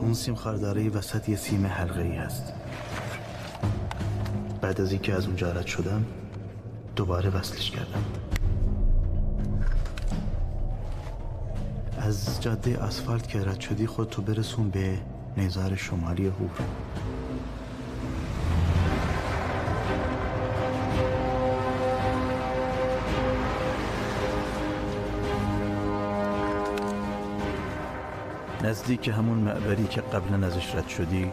[0.00, 2.52] اون سیم خارداره وسط یه سیم حلقه ای هست.
[4.60, 6.04] بعد از اینکه از اونجا رد شدم
[6.96, 8.04] دوباره وصلش کردم.
[11.98, 14.98] از جاده آسفالت که رد شدی خودتو برسون به
[15.36, 16.50] نیزار شمالی هور
[28.66, 31.32] نزدیک همون معبری که قبلا ازش رد شدی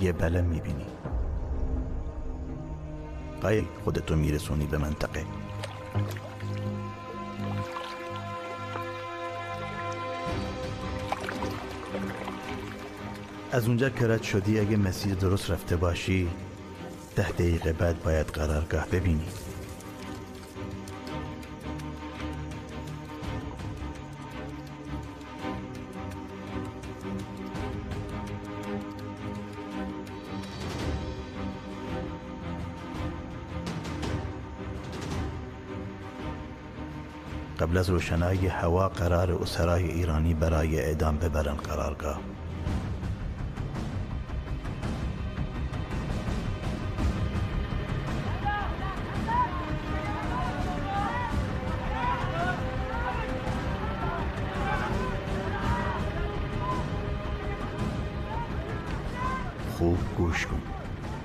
[0.00, 0.86] یه بله می‌بینی.
[3.42, 5.24] قایق خودتو میرسونی به منطقه.
[13.52, 16.28] از اونجا که رد شدی اگه مسیر درست رفته باشی
[17.16, 19.26] ده دقیقه بعد باید قرارگاه ببینی.
[37.74, 42.20] قبل از روشنایی هوا قرار اسرای ایرانی برای اعدام ببرن قرارگاه.
[59.78, 60.62] خوب گوش کن.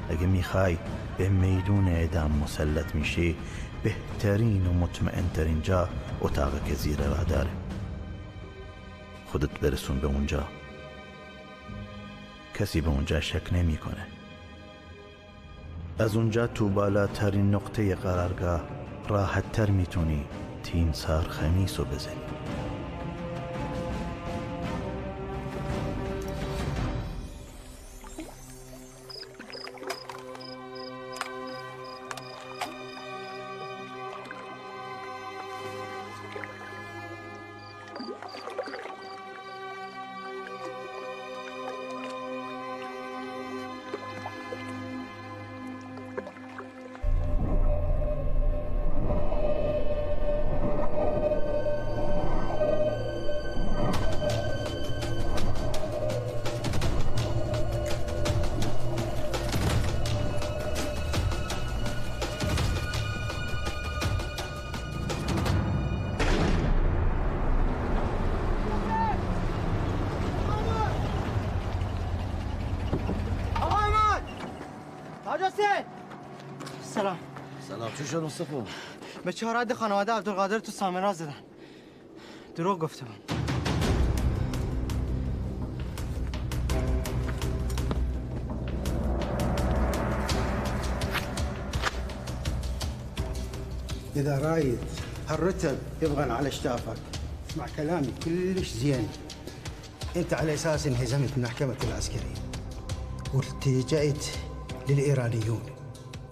[0.09, 0.77] اگه می‌خوای
[1.19, 3.35] به میدون اعدام مسلط میشی
[3.83, 5.89] بهترین و مطمئنترین جا
[6.21, 7.49] اتاق که زیر راه داره
[9.25, 10.43] خودت برسون به اونجا.
[12.59, 14.07] کسی به اونجا شک نمی‌کنه.
[15.99, 18.61] از اونجا تو بالاترین نقطه قرارگاه
[19.07, 20.25] راحت تر می‌تونی
[20.63, 22.28] تیم سار خمیس رو بزنی.
[78.53, 78.73] مصطفی
[79.25, 81.33] به چهار حد خانواده عبدالقادر تو سامرا زدن.
[82.55, 83.31] دروغ گفته بود.
[94.15, 94.79] إذا رايد
[95.29, 96.97] هالرتب يبغى على شتافك
[97.49, 99.09] اسمع كلامي كلش زين.
[100.15, 102.39] أنت على أساس انهزمت من محكمة العسكرية
[103.33, 104.25] والتجأت
[104.89, 105.61] للإيرانيون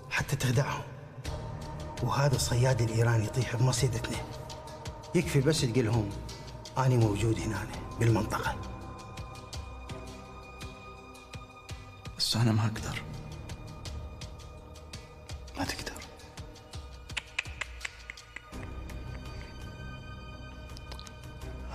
[0.10, 0.87] حتى تخدعهم.
[2.04, 4.18] وهذا الصياد الإيراني يطيح بمصيدتنا
[5.16, 6.10] يكفي بس تقول لهم
[6.78, 7.68] أنا موجود هنا
[8.00, 8.56] بالمنطقة.
[12.18, 13.02] بس أنا ما أقدر.
[15.58, 16.02] ما تقدر.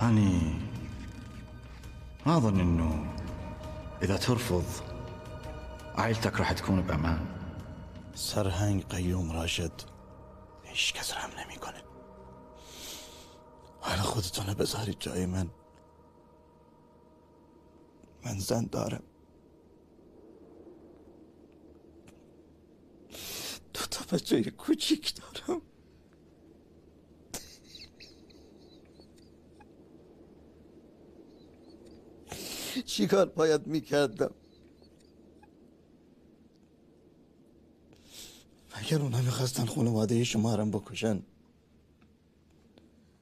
[0.01, 0.59] أني
[2.25, 3.13] ما أظن إنه
[4.03, 4.65] إذا ترفض
[5.95, 7.25] عائلتك راح تكون بأمان.
[8.15, 9.92] سرهنگ قیوم راشد.
[10.73, 11.83] هیچ کس رحم نمی‌کنه.
[13.81, 15.49] حالا خودتون بذارید جای من.
[18.25, 19.03] من زن دارم.
[23.73, 25.61] دو تا بچه کوچیک دارم.
[32.85, 34.35] چیکار باید می‌کردم؟
[38.83, 41.23] اگر اونا می‌خواستن خانواده شما رو بکشن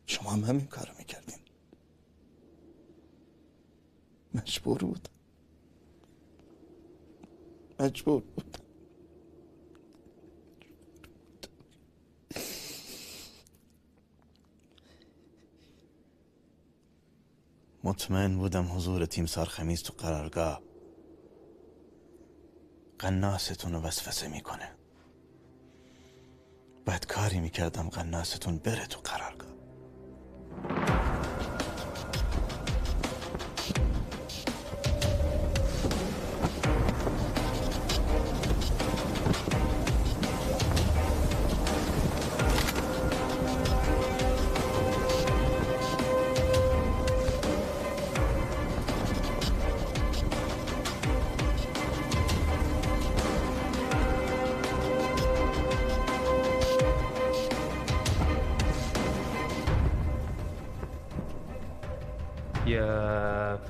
[0.06, 1.40] شما هم همین کارو می‌کردین.
[4.34, 5.10] مجبور بود.
[7.80, 8.58] مجبور بود.
[17.84, 20.62] مطمئن بودم حضور تیم سار خمیز تو قرارگاه
[23.00, 24.81] قناستون رو وسوسه می‌کنه.
[26.86, 29.61] بعد کاری می‌کردم قناستون بره تو قرارگاه.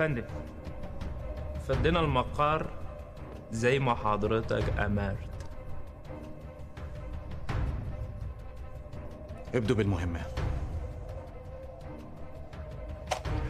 [0.01, 0.23] فندم
[1.67, 2.69] فدينا المقر
[3.51, 5.17] زي ما حضرتك أمرت.
[9.55, 10.21] ابدوا بالمهمة.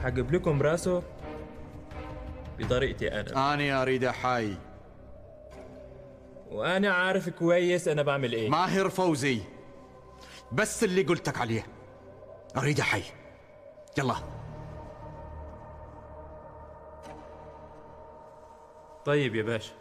[0.04, 1.04] هجيب لكم راسه
[2.60, 3.54] بطريقتي أنا.
[3.54, 4.56] أنا أريد حي.
[6.52, 8.50] وأنا عارف كويس أنا بعمل إيه.
[8.50, 9.42] ماهر فوزي.
[10.52, 11.66] بس اللي قلتك عليه.
[12.58, 13.04] أريد حي.
[13.98, 14.41] يلا.
[19.06, 19.72] طيب يا باشا.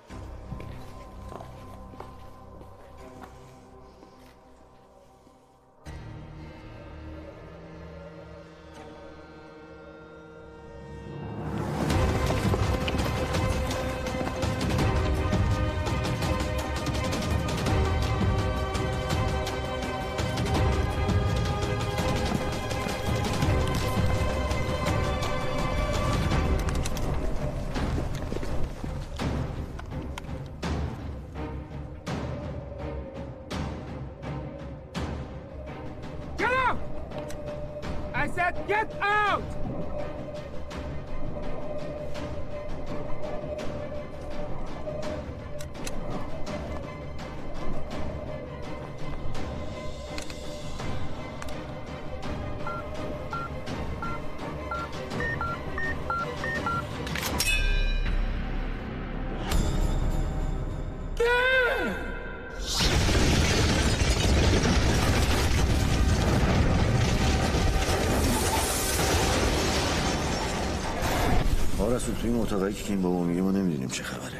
[71.91, 74.39] ما رسول توی این اتاقایی که این بابا میگه ما نمی‌دونیم چه خبره.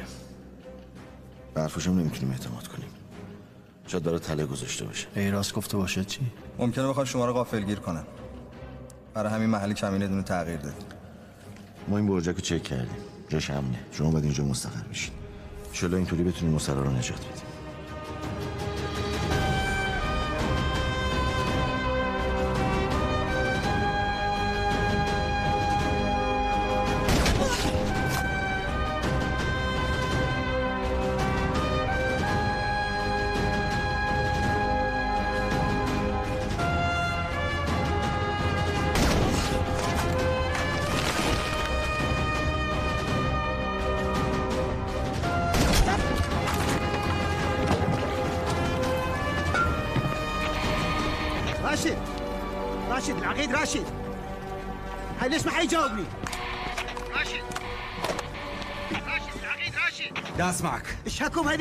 [1.53, 2.89] به حرفش هم نمی‌تونیم اعتماد کنیم.
[3.87, 5.07] شاید برای تله گذاشته باشه.
[5.15, 6.21] ای راست گفته باشه چی؟
[6.59, 8.03] ممکنه بخواد شما رو غافلگیر کنن
[9.13, 10.85] برای همین محل کمینه دونه تغییر دادیم
[11.87, 12.97] ما این برجک رو چک کردیم.
[13.29, 13.79] جاش امنه.
[13.91, 15.13] شما باید اینجا مستقر بشین.
[15.69, 17.40] انشالله اینطوری بتونیم مسئله رو نجات بدیم.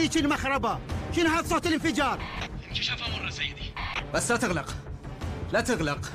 [0.01, 0.79] هذيك المخربة.
[1.17, 2.23] شنو هذا صوت الانفجار؟
[2.69, 3.73] انكشاف مرة سيدي؟
[4.15, 4.75] بس لا تغلق.
[5.53, 6.13] لا تغلق.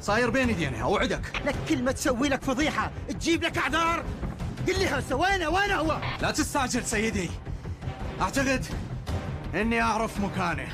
[0.00, 2.90] صاير بين يدينا أوعدك لك كلمة تسوي لك فضيحة.
[3.08, 4.04] تجيب لك أعذار.
[4.66, 7.30] قل لي هسه وينه وين هو؟ لا تستعجل سيدي.
[8.20, 8.66] أعتقد
[9.54, 10.68] إني أعرف مكانه.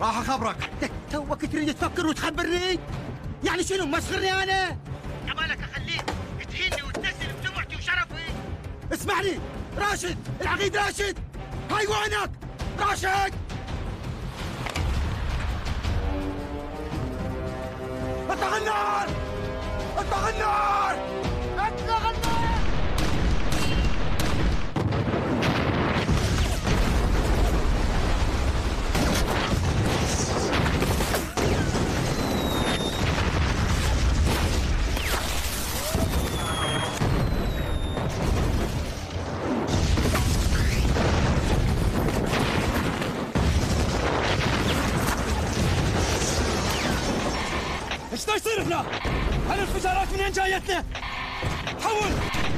[0.00, 0.70] راح أخبرك.
[0.82, 2.78] لك توك تريد تفكر وتخبرني؟
[3.44, 4.78] يعني شنو مسخرني أنا؟
[5.28, 6.04] عبالك أخليك.
[6.50, 8.24] تهيني وتنزل بسمعتي وشرفي.
[8.92, 9.38] اسمعني.
[9.78, 11.25] راشد العقيد راشد.
[11.76, 12.30] هاي وينك
[12.78, 13.34] راشد!
[18.30, 19.06] اطلق النار
[19.98, 20.85] اطلق النار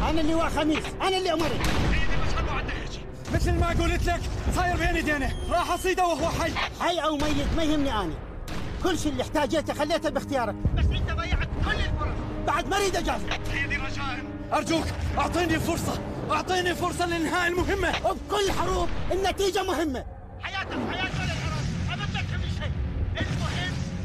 [0.08, 0.84] أنا اللي هو خميس.
[1.02, 1.60] أنا اللي امرت
[3.34, 4.20] مثل ما قلت لك
[4.56, 6.52] صاير بين ايدينا راح أصيده وهو حي.
[6.80, 8.14] حي أو ميت ما يهمني أنا.
[8.82, 10.54] كل شيء اللي احتاجته خليته باختيارك.
[10.74, 12.14] بس أنت ضيعت كل الفرص.
[12.46, 14.18] بعد ما أريد اجازف سيدي رجاء
[14.52, 14.84] أرجوك
[15.18, 17.92] أعطيني فرصه أعطيني فرصة لانهاء المهمة.
[18.04, 20.04] وبكل حروب النتيجة مهمة.
[20.40, 22.72] حياتك حياة ولد حرام ابد لك من شيء.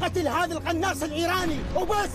[0.00, 2.10] قاتل هذا القناص الإيراني وبس.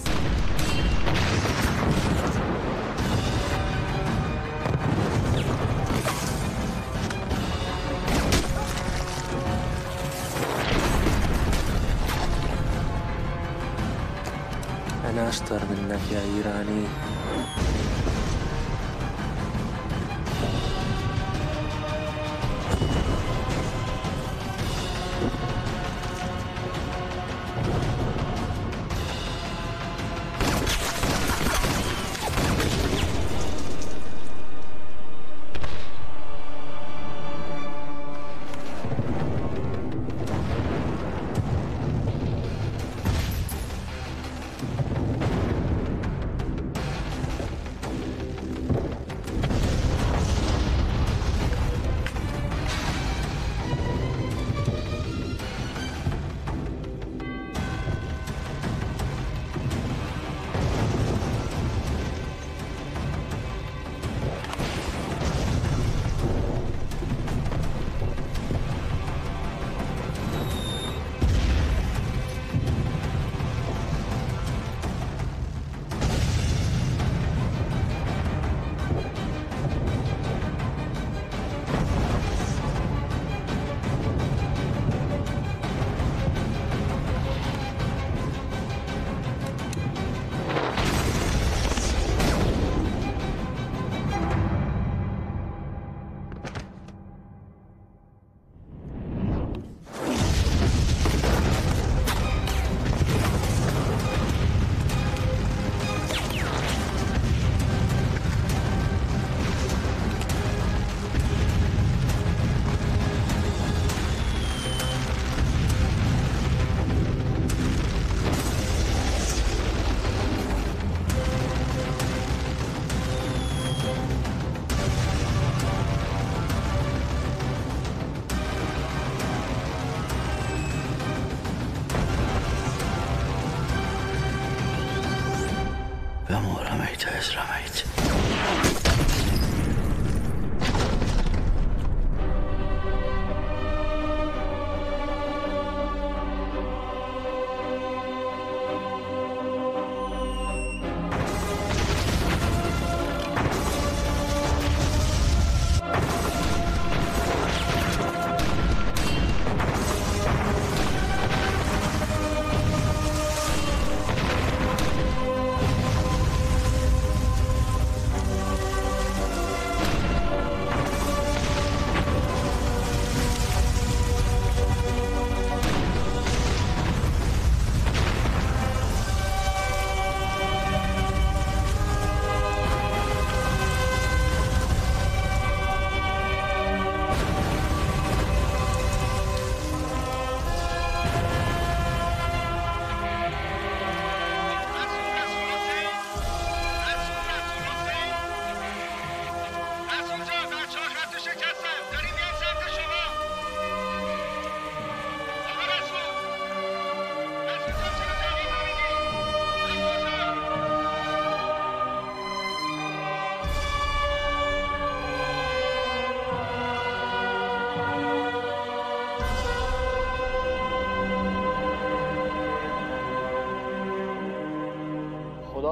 [15.29, 16.85] أشطر منك يا إيراني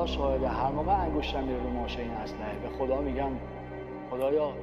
[0.08, 3.32] شاهده هر موقع انگشتم میره رو ماشه این اسلحه به خدا میگم.
[4.12, 4.54] خدایا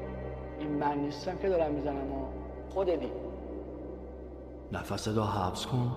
[0.59, 2.27] این من نیستم که دارم می‌زنم و
[2.69, 3.11] خودتی.
[4.73, 5.93] نفس دو حبس کن.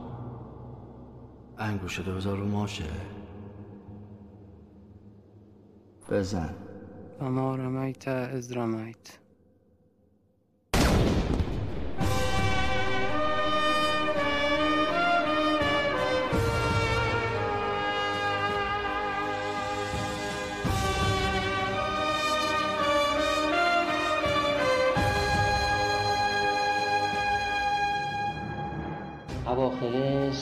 [1.57, 2.83] انگوشه دو بذار رو ماشه.
[6.11, 6.55] بزن.
[7.21, 9.19] وما رميت إذ رميت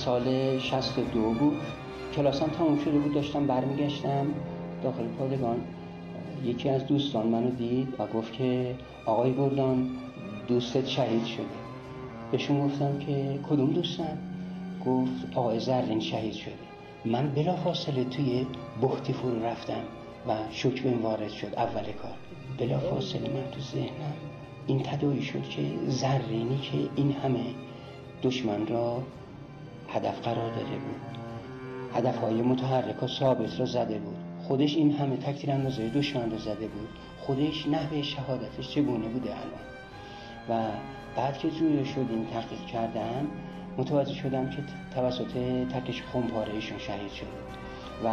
[0.06, 1.57] سال 62 بود.
[2.15, 4.27] کلاسم تموم شده بود داشتم برمیگشتم
[4.84, 5.57] داخل پادگان.
[6.44, 8.76] یکی از دوستان منو دید و گفت که
[9.06, 9.90] آقای گردان
[10.48, 11.45] دوستت شهید شده.
[12.32, 14.18] بهشون گفتم که کدوم دوستم
[14.86, 16.53] گفت آقای زرین شهید شده.
[17.06, 18.45] من بلافاصله توی
[18.82, 19.84] بختی فرو رفتم
[20.27, 21.53] و شوک بهم وارد شد.
[21.57, 22.18] اول کار.
[22.57, 24.14] بلافاصله من تو ذهنم
[24.68, 27.45] این تداعی شد که زرینی که این همه
[28.23, 29.03] دشمن را
[29.96, 31.02] هدف قرار داده بود.
[31.96, 34.18] هدفهای متحرک و ثابت را زده بود.
[34.48, 36.90] خودش این همه تکتیر اندازه دشمن رو زده بود.
[37.20, 39.66] خودش نحوه شهادتش چگونه بوده الان؟
[40.50, 40.72] و
[41.16, 43.28] بعد که جوری شدیم تحقیق کردم
[43.78, 44.58] متوجه شدم که
[44.96, 45.38] توسط
[45.74, 47.28] تکش خونپاره ایشون شهید شده
[48.06, 48.08] و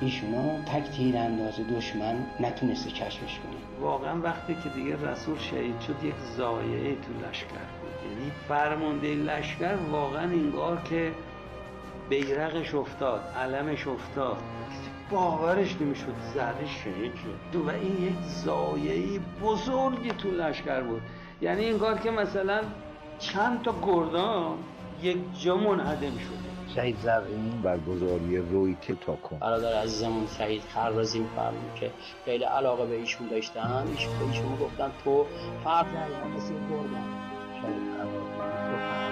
[0.00, 3.80] ایشونو تک تیر انداز دشمن نتونسته کشفش کنه.
[3.80, 7.83] واقعا وقتی که دیگه رسول شهید شد یک زایعه تو لشکر
[8.48, 11.12] فرمانده لشکر واقعا انگار که
[12.08, 14.36] بیرقش افتاد علمش افتاد.
[15.10, 17.56] باورش نمی‌شد زده شهید شد.
[17.56, 21.02] و این یک زایعه بزرگی تو لشکر بود.
[21.42, 22.60] یعنی انگار که مثلا
[23.18, 24.58] چند تا گردان
[25.02, 26.74] یک جا منهدم شده.
[26.74, 31.90] شهید زرین برگزاری رویت تاکن برادر عزیزمون شهید خرازی میفرمون که
[32.24, 33.84] خیلی علاقه به ایشون داشتن.
[33.90, 35.26] ایشون به ایشون گفتن تو
[35.64, 35.86] فرد
[36.36, 37.33] مثل گردان
[37.64, 39.03] Dari kami.